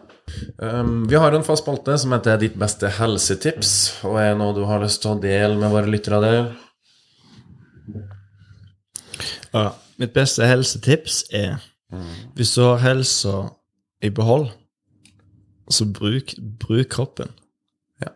[0.57, 3.73] Um, vi har en fast spalte som heter Ditt beste helsetips.
[4.07, 6.51] Og er det noe du har lyst til å dele med våre lyttere der?
[9.53, 9.67] Ja.
[10.01, 11.59] Mitt beste helsetips er
[12.33, 13.43] hvis du har helsa
[14.01, 14.47] i behold,
[15.69, 17.29] så bruk, bruk kroppen.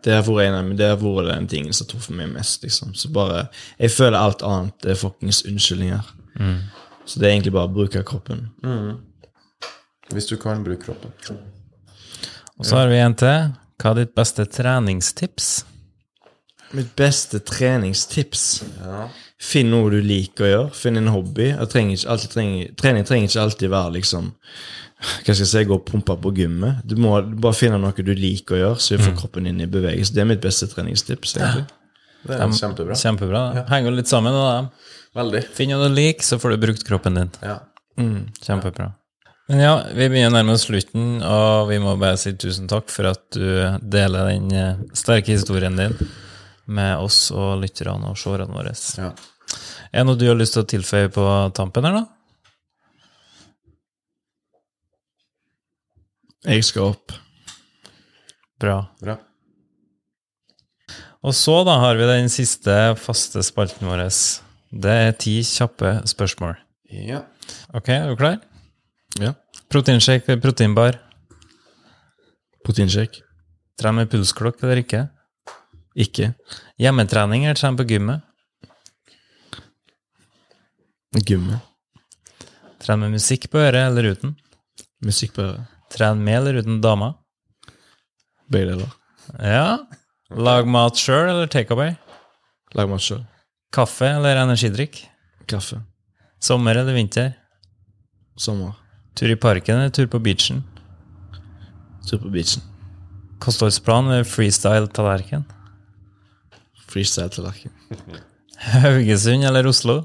[0.04, 2.62] Det har vært en det har vært den tingen som har truffet meg mest.
[2.62, 2.94] liksom.
[2.94, 3.46] Så bare,
[3.78, 6.10] Jeg føler alt annet er fuckings unnskyldninger.
[7.06, 8.48] Så det er egentlig bare å bruke kroppen.
[10.14, 11.12] Hvis du kan, bruke kroppen.
[12.58, 13.50] Og så har vi en til.
[13.78, 15.50] Hva er ditt beste treningstips?
[16.76, 18.42] Mitt beste treningstips
[19.40, 20.72] Finn noe du liker å gjøre.
[20.74, 21.52] Finn en hobby.
[21.52, 25.62] Jeg trenger ikke alltid, trenger, trening trenger ikke alltid være liksom Hva skal jeg si,
[25.70, 26.82] gå og pumpe på gymmet.
[26.82, 29.70] Du må bare finne noe du liker å gjøre, så du får kroppen inn i
[29.70, 30.16] bevegelse.
[30.16, 31.36] Det er mitt beste treningstips.
[31.38, 31.68] egentlig.
[32.26, 32.98] Det er kjempebra.
[32.98, 33.42] Kjempebra.
[33.70, 34.34] Henger litt sammen.
[34.34, 34.90] da.
[35.14, 35.44] Veldig.
[35.54, 37.30] Finn noe du liker, så får du brukt kroppen din.
[37.46, 37.60] Ja.
[38.42, 38.90] Kjempebra.
[39.48, 43.22] Men ja, vi begynner nærmest slutten, og vi må bare si tusen takk for at
[43.32, 43.46] du
[43.80, 45.94] deler den eh, sterke historien din
[46.68, 48.74] med oss og lytterne og seerne våre.
[49.00, 49.14] Ja.
[49.88, 51.24] Er det noe du har lyst til å tilføye på
[51.56, 52.04] tampen her, da?
[56.52, 57.16] Jeg skal opp.
[58.60, 58.82] Bra.
[59.00, 59.16] Bra.
[61.24, 64.04] Og så da har vi den siste faste spalten vår.
[64.70, 66.60] Det er ti kjappe spørsmål.
[66.92, 67.24] Ja.
[67.72, 68.38] Ok, er du klar?
[69.18, 69.34] Ja.
[69.68, 70.98] Proteinshake eller proteinbar?
[72.64, 73.24] Proteinshake.
[73.78, 75.04] Tren med pulsklokk eller ikke?
[75.98, 76.32] Ikke.
[76.78, 78.24] Hjemmetrening eller tren på gymmet?
[81.26, 81.64] Gymmet.
[82.82, 84.36] Tren med musikk på øret eller uten?
[85.04, 85.66] Musikk på øret.
[85.90, 87.14] Tren med eller uten dama?
[88.50, 88.92] Begge deler.
[89.42, 89.78] Ja.
[90.30, 91.94] Lag mat sjøl eller takeaway?
[92.76, 93.22] Lag mat sjøl.
[93.74, 95.00] Kaffe eller energidrikk?
[95.48, 95.80] Kaffe.
[96.40, 97.32] Sommer eller vinter?
[98.38, 98.76] Sommer.
[99.18, 100.62] Tur i parken eller tur på beachen?
[102.06, 102.62] Tur på beachen.
[103.42, 105.42] Kostholdsplan eller freestyle-tallerken?
[106.86, 107.74] Freestyle-tallerken.
[108.72, 110.04] Haugesund eller Oslo?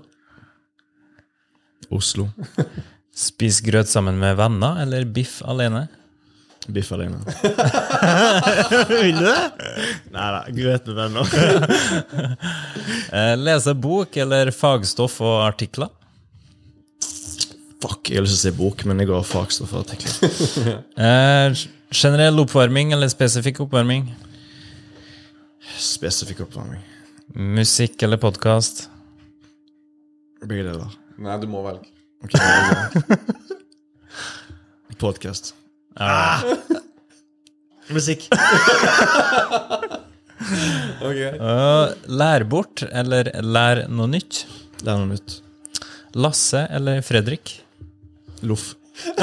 [1.94, 2.28] Oslo.
[3.14, 5.86] Spis grøt sammen med venner eller biff alene?
[6.74, 7.20] Biff alene.
[8.90, 9.40] Vil du det?
[10.14, 10.44] Nei da.
[10.58, 11.34] Grøt med venner.
[13.14, 15.92] Eh, lese bok eller fagstoff og artikler?
[17.84, 20.14] Fuck, jeg har lyst til å si bok, men jeg går fagstoff og artikler.
[21.04, 24.06] Eh, generell oppvarming eller spesifikk oppvarming?
[25.84, 26.80] Spesifikk oppvarming.
[27.36, 28.86] Musikk eller podkast?
[30.48, 30.96] Begge deler.
[31.20, 31.90] Nei, du må velge.
[32.24, 32.38] Ok,
[35.04, 35.52] Podkast.
[36.00, 36.40] Ah!
[37.94, 38.30] Musikk.
[42.24, 44.46] lær bort eller lær noe nytt?
[44.86, 45.42] Er noe nytt.
[46.16, 47.58] Lasse eller Fredrik?
[48.48, 48.74] Loff.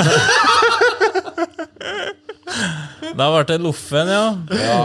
[3.17, 4.25] Da ble det Loffen, ja.
[4.55, 4.83] Ja,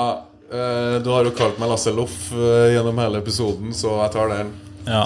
[0.51, 4.31] øh, du har jo kalt meg Lasse Loff øh, gjennom hele episoden, så jeg tar
[4.33, 4.51] den.
[4.89, 5.05] ja.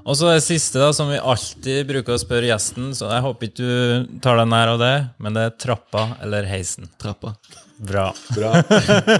[0.00, 3.46] Og så det siste, da, som vi alltid bruker å spørre gjesten, så jeg håper
[3.50, 6.88] ikke du tar den nær av det, men det er trappa eller heisen.
[6.98, 7.34] Trappa.
[7.76, 8.06] Bra.
[8.32, 8.54] Bra.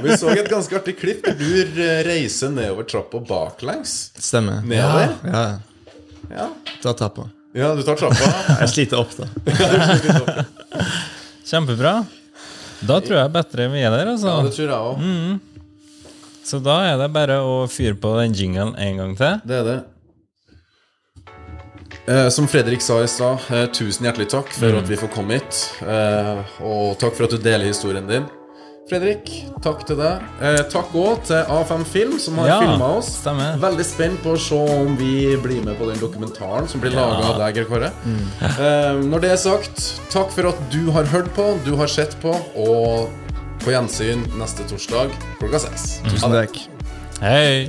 [0.03, 1.77] Vi så et ganske artig klipp der du
[2.09, 3.93] reiser nedover trappa baklengs.
[4.19, 4.65] Stemmer.
[4.67, 5.13] Nedover?
[5.29, 5.45] Ja.
[6.33, 6.49] Ja.
[6.83, 7.29] Ta trappa.
[7.57, 8.31] Ja, du tar trappa.
[8.63, 9.27] Jeg sliter opp, da.
[11.51, 11.95] Kjempebra.
[12.81, 14.35] Da tror jeg bedre vi er der, altså.
[14.37, 15.41] Ja, det tror jeg òg.
[16.51, 19.41] Så da er det bare å fyre på den jinglen en gang til.
[19.47, 19.79] Det er det.
[22.11, 25.39] Eh, som Fredrik sa i stad, eh, tusen hjertelig takk for at vi får komme
[25.39, 25.61] hit.
[25.85, 28.27] Eh, og takk for at du deler historien din.
[28.91, 29.29] Fredrik,
[29.63, 30.23] takk til deg.
[30.43, 33.13] Eh, takk òg til A5 Film, som har Ja, filma oss.
[33.21, 33.57] stemmer.
[33.63, 37.21] Veldig spent på å se om vi blir med på den dokumentaren som blir laget
[37.23, 37.93] laga av deg, Geir Kåre.
[38.43, 42.17] Eh, når det er sagt, takk for at du har hørt på, du har sett
[42.21, 43.11] på, og
[43.61, 46.01] på gjensyn neste torsdag klokka seks.
[46.03, 46.59] Ha Tusen takk.
[47.21, 47.69] Hei!